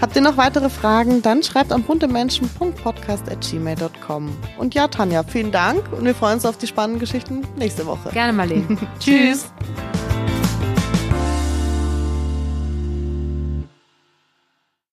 Habt 0.00 0.16
ihr 0.16 0.22
noch 0.22 0.38
weitere 0.38 0.70
Fragen? 0.70 1.20
Dann 1.20 1.42
schreibt 1.42 1.70
an 1.70 1.82
buntemenschen.podcast.gmail.com. 1.82 4.30
Und 4.56 4.74
ja, 4.74 4.88
Tanja, 4.88 5.22
vielen 5.22 5.52
Dank 5.52 5.92
und 5.92 6.06
wir 6.06 6.14
freuen 6.14 6.36
uns 6.36 6.46
auf 6.46 6.56
die 6.56 6.66
spannenden 6.66 6.98
Geschichten 6.98 7.46
nächste 7.56 7.84
Woche. 7.84 8.08
Gerne, 8.10 8.32
Marlene. 8.32 8.78
Tschüss. 8.98 9.52